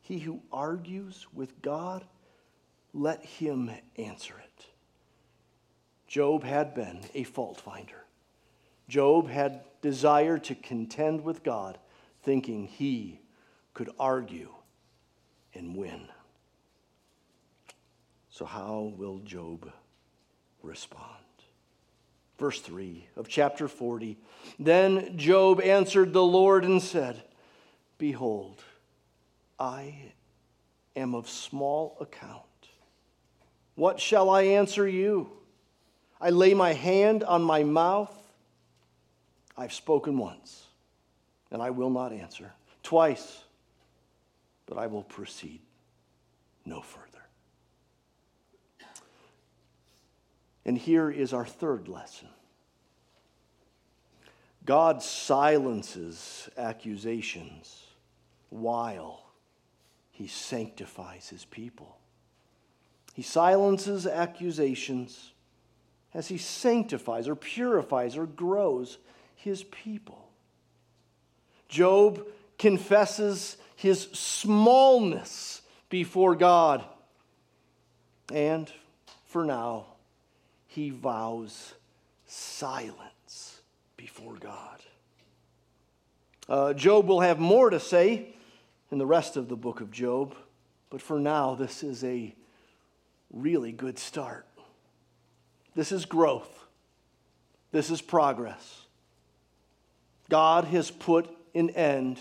He 0.01 0.19
who 0.19 0.41
argues 0.53 1.27
with 1.33 1.63
God, 1.63 2.05
let 2.93 3.25
him 3.25 3.71
answer 3.97 4.35
it. 4.39 4.67
Job 6.07 6.45
had 6.45 6.75
been 6.75 7.01
a 7.15 7.25
fault 7.25 7.61
finder. 7.61 8.05
Job 8.89 9.29
had 9.29 9.63
desired 9.81 10.45
to 10.45 10.55
contend 10.55 11.23
with 11.23 11.43
God, 11.43 11.79
thinking 12.23 12.67
he 12.67 13.21
could 13.73 13.91
argue 13.99 14.51
and 15.55 15.77
win. 15.77 16.09
So, 18.29 18.45
how 18.45 18.93
will 18.97 19.19
Job 19.21 19.73
respond? 20.63 21.07
Verse 22.39 22.61
3 22.61 23.07
of 23.17 23.29
chapter 23.29 23.69
40 23.69 24.19
Then 24.59 25.17
Job 25.17 25.61
answered 25.61 26.13
the 26.13 26.23
Lord 26.23 26.65
and 26.65 26.83
said, 26.83 27.23
Behold, 27.99 28.63
I 29.59 29.95
am 30.97 31.15
of 31.15 31.29
small 31.29 31.97
account. 32.01 32.43
What 33.75 34.01
shall 34.01 34.29
I 34.29 34.43
answer 34.43 34.87
you? 34.87 35.31
I 36.21 36.31
lay 36.31 36.55
my 36.55 36.73
hand 36.73 37.25
on 37.25 37.43
my 37.43 37.63
mouth. 37.63 38.13
I've 39.57 39.73
spoken 39.73 40.19
once, 40.19 40.67
and 41.51 41.63
I 41.63 41.71
will 41.71 41.91
not 41.91 42.13
answer. 42.13 42.53
Twice, 42.83 43.43
but 44.67 44.79
I 44.79 44.87
will 44.87 45.03
proceed 45.03 45.61
no 46.65 46.81
further. 46.81 47.12
And 50.65 50.79
here 50.79 51.11
is 51.11 51.33
our 51.33 51.47
third 51.47 51.89
lesson 51.89 52.29
God 54.65 55.03
silences 55.03 56.49
accusations 56.57 57.85
while 58.49 59.25
he 60.11 60.29
sanctifies 60.29 61.29
his 61.29 61.45
people. 61.45 61.99
He 63.15 63.23
silences 63.23 64.07
accusations 64.07 65.33
as 66.15 66.29
he 66.29 66.39
sanctifies 66.39 67.29
or 67.29 67.35
purifies 67.35 68.17
or 68.17 68.27
grows 68.27 68.99
his 69.35 69.65
people. 69.65 70.29
Job 71.69 72.25
confesses 72.59 73.57
his 73.75 74.03
smallness 74.13 75.63
before 75.89 76.37
God. 76.37 76.85
And 78.33 78.71
for 79.27 79.45
now, 79.45 79.87
he 80.73 80.89
vows 80.89 81.75
silence 82.27 83.61
before 83.99 84.37
God. 84.37 84.81
Uh, 86.49 86.73
Job 86.73 87.07
will 87.07 87.21
have 87.21 87.39
more 87.39 87.69
to 87.69 87.79
say 87.79 88.35
in 88.91 88.97
the 88.97 89.05
rest 89.05 89.37
of 89.37 89.51
the 89.51 89.57
book 89.57 89.83
of 89.83 89.91
Job, 89.91 90.35
but 90.89 91.03
for 91.03 91.21
now, 91.21 91.55
this 91.55 91.83
is 91.83 92.03
a 92.05 92.35
really 93.31 93.71
good 93.71 93.99
start. 93.99 94.47
This 95.75 95.93
is 95.93 96.07
growth, 96.07 96.65
this 97.71 97.91
is 97.91 98.01
progress. 98.01 98.87
God 100.31 100.65
has 100.65 100.91
put 100.91 101.29
an 101.55 101.69
end 101.71 102.19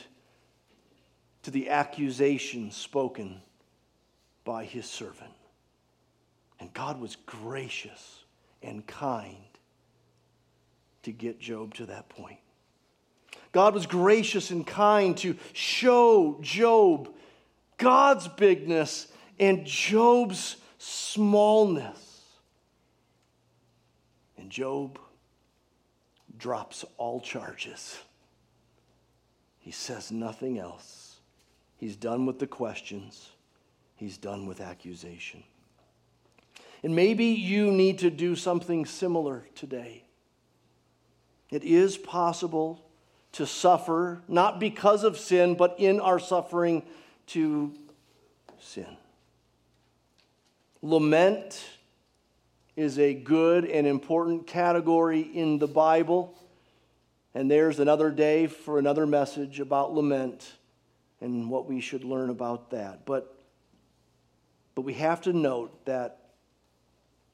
to 1.44 1.52
the 1.52 1.70
accusations 1.70 2.76
spoken 2.76 3.42
by 4.44 4.66
his 4.66 4.86
servant. 4.86 5.32
And 6.60 6.74
God 6.74 7.00
was 7.00 7.16
gracious 7.26 8.21
and 8.62 8.86
kind 8.86 9.36
to 11.04 11.12
get 11.12 11.40
Job 11.40 11.74
to 11.76 11.86
that 11.88 12.10
point. 12.10 12.40
God 13.52 13.74
was 13.74 13.86
gracious 13.86 14.52
and 14.52 14.66
kind 14.66 15.18
to 15.18 15.36
show 15.54 16.38
Job 16.42 17.14
God's 17.78 18.28
bigness 18.28 19.08
and 19.40 19.66
Job's 19.66 20.58
smallness. 20.78 22.22
And 24.38 24.52
Job 24.52 25.00
drops 26.38 26.86
all 26.98 27.20
charges. 27.20 27.98
He 29.58 29.72
says 29.72 30.12
nothing 30.12 30.60
else. 30.60 31.20
He's 31.78 31.96
done 31.96 32.28
with 32.28 32.38
the 32.38 32.48
questions, 32.48 33.32
he's 33.96 34.18
done 34.18 34.46
with 34.46 34.62
accusation. 34.62 35.44
And 36.84 36.96
maybe 36.96 37.26
you 37.26 37.72
need 37.72 38.00
to 38.00 38.10
do 38.10 38.36
something 38.36 38.86
similar 38.86 39.46
today. 39.56 40.04
It 41.52 41.64
is 41.64 41.98
possible 41.98 42.84
to 43.34 43.46
suffer, 43.46 44.22
not 44.28 44.60
because 44.60 45.04
of 45.04 45.18
sin, 45.18 45.56
but 45.56 45.76
in 45.78 46.00
our 46.00 46.20
suffering 46.20 46.84
to 47.28 47.74
sin. 48.60 48.98
Lament 50.82 51.64
is 52.76 52.98
a 52.98 53.14
good 53.14 53.66
and 53.66 53.86
important 53.86 54.48
category 54.48 55.22
in 55.22 55.60
the 55.60 55.68
Bible. 55.68 56.38
And 57.34 57.50
there's 57.50 57.80
another 57.80 58.10
day 58.10 58.48
for 58.48 58.80
another 58.80 59.06
message 59.06 59.60
about 59.60 59.94
lament 59.94 60.54
and 61.22 61.50
what 61.50 61.68
we 61.68 61.80
should 61.80 62.04
learn 62.04 62.30
about 62.30 62.72
that. 62.72 63.06
But, 63.06 63.34
but 64.74 64.82
we 64.82 64.94
have 64.96 65.22
to 65.22 65.34
note 65.34 65.86
that 65.86 66.21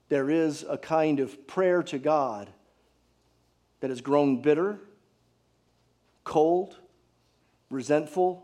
there 0.09 0.29
is 0.29 0.65
a 0.67 0.77
kind 0.77 1.19
of 1.19 1.47
prayer 1.47 1.83
to 1.83 1.99
God 1.99 2.49
that 3.79 3.89
has 3.89 4.01
grown 4.01 4.41
bitter, 4.41 4.79
cold, 6.23 6.77
resentful, 7.69 8.43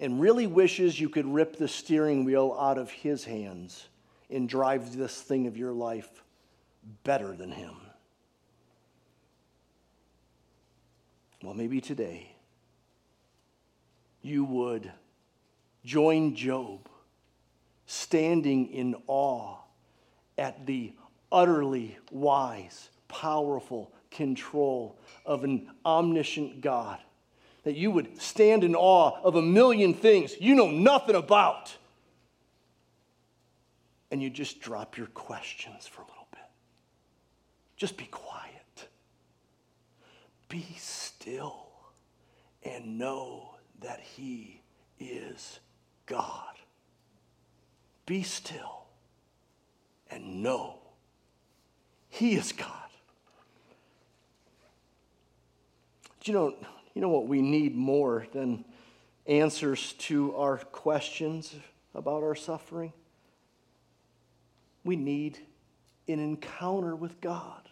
and 0.00 0.20
really 0.20 0.46
wishes 0.46 1.00
you 1.00 1.08
could 1.08 1.26
rip 1.26 1.56
the 1.56 1.68
steering 1.68 2.24
wheel 2.24 2.56
out 2.58 2.78
of 2.78 2.90
his 2.90 3.24
hands 3.24 3.88
and 4.30 4.48
drive 4.48 4.96
this 4.96 5.20
thing 5.20 5.46
of 5.46 5.56
your 5.56 5.72
life 5.72 6.22
better 7.04 7.34
than 7.34 7.50
him. 7.50 7.74
Well, 11.42 11.54
maybe 11.54 11.80
today 11.80 12.32
you 14.22 14.44
would 14.44 14.90
join 15.84 16.34
Job 16.34 16.88
standing 17.86 18.66
in 18.72 18.96
awe 19.06 19.56
at 20.38 20.66
the 20.66 20.92
utterly 21.30 21.98
wise, 22.10 22.88
powerful 23.08 23.92
control 24.10 24.96
of 25.26 25.44
an 25.44 25.70
omniscient 25.84 26.60
God. 26.60 26.98
That 27.64 27.76
you 27.76 27.90
would 27.90 28.20
stand 28.20 28.64
in 28.64 28.74
awe 28.74 29.20
of 29.22 29.34
a 29.34 29.42
million 29.42 29.92
things 29.92 30.36
you 30.40 30.54
know 30.54 30.70
nothing 30.70 31.16
about. 31.16 31.76
And 34.10 34.22
you 34.22 34.30
just 34.30 34.60
drop 34.60 34.96
your 34.96 35.08
questions 35.08 35.86
for 35.86 36.00
a 36.00 36.04
little 36.06 36.28
bit. 36.30 36.40
Just 37.76 37.98
be 37.98 38.06
quiet. 38.06 38.88
Be 40.48 40.64
still 40.78 41.66
and 42.62 42.98
know 42.98 43.56
that 43.80 44.00
He 44.00 44.62
is 44.98 45.60
God. 46.06 46.54
Be 48.06 48.22
still 48.22 48.87
and 50.10 50.42
know 50.42 50.78
He 52.08 52.34
is 52.34 52.52
God. 52.52 52.74
You 56.24 56.34
know, 56.34 56.54
you 56.94 57.00
know 57.00 57.08
what 57.08 57.26
we 57.26 57.40
need 57.40 57.74
more 57.74 58.26
than 58.34 58.64
answers 59.26 59.94
to 59.94 60.34
our 60.36 60.58
questions 60.58 61.54
about 61.94 62.22
our 62.22 62.34
suffering? 62.34 62.92
We 64.84 64.96
need 64.96 65.38
an 66.06 66.18
encounter 66.18 66.94
with 66.94 67.20
God. 67.20 67.68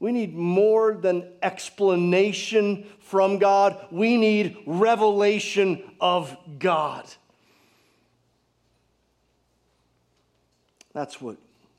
We 0.00 0.12
need 0.12 0.34
more 0.34 0.94
than 0.94 1.30
explanation 1.42 2.86
from 3.00 3.38
God. 3.38 3.86
We 3.90 4.16
need 4.16 4.56
revelation 4.66 5.82
of 6.00 6.36
God. 6.58 7.06
That's 10.92 11.20
what 11.20 11.36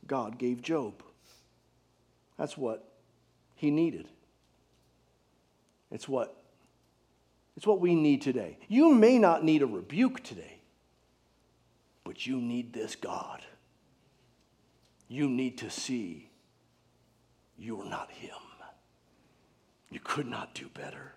God 0.08 0.38
gave 0.38 0.62
Job. 0.62 0.94
That's 2.38 2.58
what 2.58 2.84
he 3.56 3.70
needed. 3.72 4.08
It's 5.92 6.08
what, 6.08 6.36
it's 7.58 7.68
what 7.68 7.82
we 7.82 7.96
need 7.96 8.22
today. 8.22 8.58
You 8.68 8.94
may 8.94 9.18
not 9.20 9.44
need 9.44 9.62
a 9.62 9.68
rebuke 9.68 10.24
today, 10.24 10.60
but 12.04 12.26
you 12.26 12.38
need 12.38 12.74
this 12.74 12.96
God. 12.96 13.42
You 15.08 15.30
need 15.30 15.58
to 15.60 15.70
see 15.70 16.30
you 17.58 17.82
are 17.82 17.90
not 17.90 18.10
him. 18.12 18.32
You 19.92 20.00
could 20.02 20.28
not 20.28 20.56
do 20.56 20.70
better. 20.74 21.14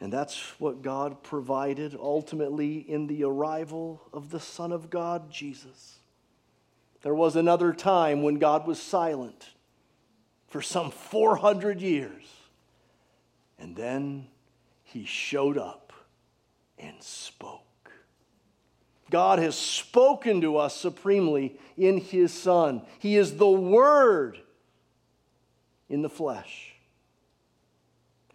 And 0.00 0.12
that's 0.12 0.38
what 0.60 0.82
God 0.82 1.22
provided 1.22 1.96
ultimately 1.98 2.78
in 2.78 3.06
the 3.06 3.24
arrival 3.24 4.02
of 4.12 4.30
the 4.30 4.40
Son 4.40 4.70
of 4.72 4.90
God, 4.90 5.30
Jesus. 5.30 5.96
There 7.02 7.14
was 7.14 7.36
another 7.36 7.72
time 7.72 8.22
when 8.22 8.34
God 8.36 8.66
was 8.66 8.80
silent 8.80 9.50
for 10.48 10.60
some 10.60 10.90
400 10.90 11.80
years. 11.80 12.24
And 13.58 13.74
then 13.74 14.26
he 14.82 15.04
showed 15.04 15.56
up 15.56 15.92
and 16.78 17.02
spoke. 17.02 17.62
God 19.10 19.38
has 19.38 19.56
spoken 19.56 20.40
to 20.42 20.56
us 20.56 20.76
supremely 20.76 21.58
in 21.76 21.98
his 21.98 22.34
Son. 22.34 22.82
He 22.98 23.16
is 23.16 23.36
the 23.36 23.48
Word 23.48 24.38
in 25.88 26.02
the 26.02 26.10
flesh. 26.10 26.75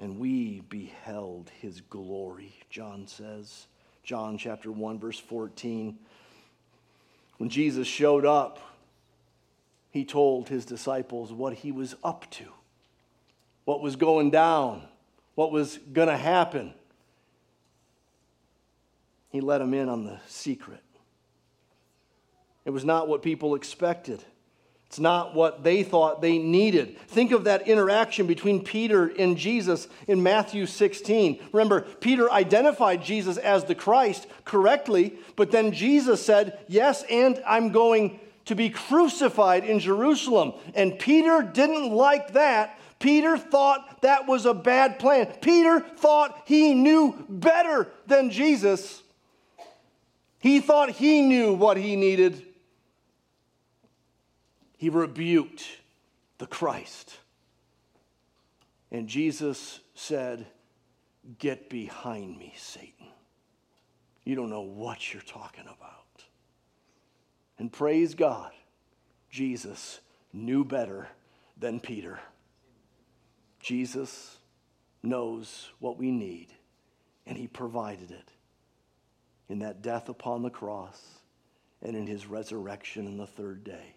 And 0.02 0.18
we 0.18 0.62
beheld 0.62 1.52
his 1.62 1.80
glory, 1.82 2.56
John 2.72 3.08
says. 3.08 3.68
John 4.04 4.38
chapter 4.40 4.72
1, 4.72 5.00
verse 5.00 5.20
14. 5.20 5.98
When 7.38 7.50
Jesus 7.50 7.88
showed 7.88 8.26
up, 8.26 8.60
he 9.92 10.04
told 10.04 10.50
his 10.50 10.66
disciples 10.66 11.32
what 11.32 11.54
he 11.54 11.72
was 11.72 11.96
up 12.04 12.30
to, 12.32 12.46
what 13.66 13.82
was 13.82 13.96
going 13.96 14.32
down, 14.32 14.82
what 15.36 15.52
was 15.52 15.78
going 15.94 16.08
to 16.08 16.18
happen. 16.18 16.74
He 19.30 19.40
let 19.40 19.60
them 19.60 19.74
in 19.74 19.88
on 19.88 20.04
the 20.04 20.20
secret. 20.28 20.82
It 22.66 22.72
was 22.72 22.84
not 22.84 23.08
what 23.08 23.22
people 23.22 23.54
expected. 23.54 24.24
It's 24.92 25.00
not 25.00 25.34
what 25.34 25.64
they 25.64 25.84
thought 25.84 26.22
they 26.22 26.38
needed. 26.38 27.00
Think 27.08 27.32
of 27.32 27.46
that 27.46 27.66
interaction 27.66 28.28
between 28.28 28.62
Peter 28.62 29.08
and 29.08 29.38
Jesus 29.38 29.88
in 30.06 30.22
Matthew 30.22 30.66
16. 30.66 31.40
Remember, 31.54 31.80
Peter 31.80 32.30
identified 32.30 33.02
Jesus 33.02 33.38
as 33.38 33.64
the 33.64 33.74
Christ 33.74 34.28
correctly, 34.44 35.14
but 35.38 35.50
then 35.50 35.72
Jesus 35.72 36.22
said, 36.22 36.60
Yes, 36.68 37.06
and 37.10 37.42
I'm 37.48 37.72
going 37.72 38.20
to 38.44 38.54
be 38.54 38.70
crucified 38.70 39.64
in 39.64 39.80
Jerusalem. 39.80 40.52
And 40.76 41.00
Peter 41.00 41.42
didn't 41.42 41.94
like 41.94 42.34
that. 42.34 42.78
Peter 43.00 43.38
thought 43.38 44.02
that 44.02 44.28
was 44.28 44.46
a 44.46 44.54
bad 44.54 45.00
plan. 45.00 45.28
Peter 45.40 45.80
thought 45.80 46.42
he 46.44 46.74
knew 46.74 47.16
better 47.30 47.88
than 48.08 48.30
Jesus. 48.30 49.02
He 50.40 50.60
thought 50.60 50.90
he 50.90 51.22
knew 51.22 51.54
what 51.54 51.78
he 51.78 51.96
needed. 51.96 52.46
He 54.82 54.90
rebuked 54.90 55.64
the 56.40 56.48
Christ. 56.48 57.20
And 58.92 59.08
Jesus 59.08 59.80
said, 59.94 60.48
Get 61.38 61.70
behind 61.70 62.40
me, 62.40 62.56
Satan. 62.58 63.06
You 64.24 64.34
don't 64.34 64.50
know 64.50 64.62
what 64.62 65.14
you're 65.14 65.22
talking 65.22 65.66
about. 65.66 66.24
And 67.60 67.72
praise 67.72 68.16
God, 68.16 68.54
Jesus 69.30 70.00
knew 70.34 70.66
better 70.66 71.10
than 71.60 71.80
Peter. 71.80 72.20
Jesus 73.60 74.40
knows 75.04 75.70
what 75.78 76.00
we 76.00 76.10
need, 76.10 76.48
and 77.28 77.38
he 77.38 77.46
provided 77.46 78.10
it 78.10 78.32
in 79.48 79.60
that 79.60 79.84
death 79.84 80.10
upon 80.10 80.42
the 80.42 80.50
cross 80.50 81.00
and 81.84 81.96
in 81.96 82.08
his 82.08 82.26
resurrection 82.26 83.06
in 83.06 83.18
the 83.18 83.28
third 83.28 83.64
day. 83.64 83.94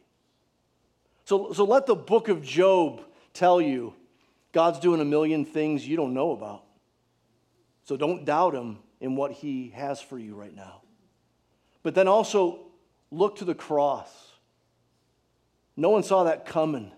So, 1.24 1.52
so 1.52 1.64
let 1.64 1.86
the 1.86 1.94
book 1.94 2.28
of 2.28 2.42
Job 2.42 3.02
tell 3.32 3.60
you 3.60 3.94
God's 4.52 4.78
doing 4.78 5.00
a 5.00 5.04
million 5.04 5.44
things 5.44 5.86
you 5.86 5.96
don't 5.96 6.14
know 6.14 6.32
about. 6.32 6.64
So 7.84 7.96
don't 7.96 8.24
doubt 8.24 8.54
him 8.54 8.78
in 9.00 9.16
what 9.16 9.32
he 9.32 9.70
has 9.70 10.00
for 10.00 10.18
you 10.18 10.34
right 10.34 10.54
now. 10.54 10.82
But 11.82 11.94
then 11.94 12.08
also 12.08 12.66
look 13.10 13.36
to 13.36 13.44
the 13.44 13.54
cross. 13.54 14.10
No 15.76 15.90
one 15.90 16.02
saw 16.02 16.24
that 16.24 16.46
coming. 16.46 16.92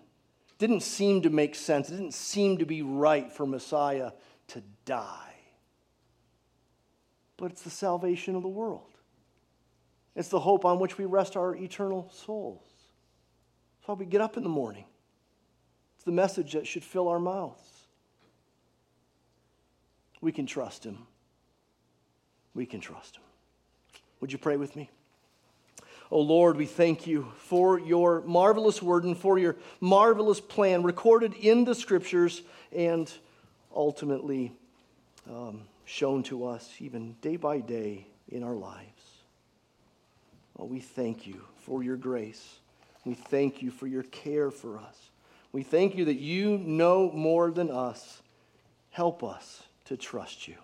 Didn't 0.59 0.81
seem 0.81 1.23
to 1.23 1.29
make 1.29 1.55
sense. 1.55 1.89
It 1.89 1.97
didn't 1.97 2.13
seem 2.13 2.59
to 2.59 2.65
be 2.65 2.81
right 2.81 3.31
for 3.31 3.45
Messiah 3.45 4.11
to 4.49 4.63
die 4.85 5.27
but 7.37 7.51
it's 7.51 7.61
the 7.61 7.69
salvation 7.69 8.35
of 8.35 8.41
the 8.41 8.49
world. 8.49 8.97
It's 10.15 10.29
the 10.29 10.39
hope 10.39 10.65
on 10.65 10.79
which 10.79 10.97
we 10.97 11.05
rest 11.05 11.37
our 11.37 11.55
eternal 11.55 12.11
souls. 12.11 12.65
That's 13.87 13.99
why 13.99 14.03
we 14.03 14.05
get 14.05 14.19
up 14.19 14.35
in 14.35 14.43
the 14.43 14.49
morning. 14.49 14.83
It's 15.95 16.03
the 16.03 16.11
message 16.11 16.51
that 16.51 16.67
should 16.67 16.83
fill 16.83 17.07
our 17.07 17.19
mouths. 17.19 17.85
We 20.19 20.33
can 20.33 20.45
trust 20.45 20.83
Him. 20.83 21.07
We 22.53 22.65
can 22.65 22.81
trust 22.81 23.15
Him. 23.15 23.23
Would 24.19 24.33
you 24.33 24.39
pray 24.39 24.57
with 24.57 24.75
me? 24.75 24.89
Oh 26.11 26.19
Lord, 26.19 26.57
we 26.57 26.65
thank 26.65 27.07
you 27.07 27.31
for 27.37 27.79
your 27.79 28.19
marvelous 28.23 28.81
word 28.81 29.05
and 29.05 29.17
for 29.17 29.39
your 29.39 29.55
marvelous 29.79 30.41
plan 30.41 30.83
recorded 30.83 31.33
in 31.35 31.63
the 31.63 31.73
scriptures 31.73 32.41
and 32.75 33.09
ultimately. 33.73 34.51
Um, 35.31 35.61
shown 35.85 36.23
to 36.23 36.45
us 36.45 36.73
even 36.79 37.15
day 37.21 37.37
by 37.37 37.59
day 37.59 38.05
in 38.27 38.43
our 38.43 38.55
lives. 38.55 39.21
Oh, 40.59 40.65
we 40.65 40.81
thank 40.81 41.25
you 41.25 41.41
for 41.55 41.83
your 41.83 41.95
grace. 41.95 42.59
We 43.07 43.13
thank 43.13 43.61
you 43.61 43.71
for 43.71 43.87
your 43.87 44.03
care 44.03 44.51
for 44.51 44.77
us. 44.77 45.11
We 45.53 45.63
thank 45.63 45.95
you 45.95 46.03
that 46.05 46.19
you 46.19 46.57
know 46.57 47.09
more 47.09 47.51
than 47.51 47.71
us. 47.71 48.21
Help 48.89 49.23
us 49.23 49.63
to 49.85 49.95
trust 49.95 50.45
you. 50.45 50.55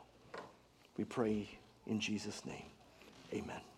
We 0.97 1.05
pray 1.05 1.47
in 1.87 2.01
Jesus' 2.01 2.45
name. 2.45 2.65
Amen. 3.33 3.72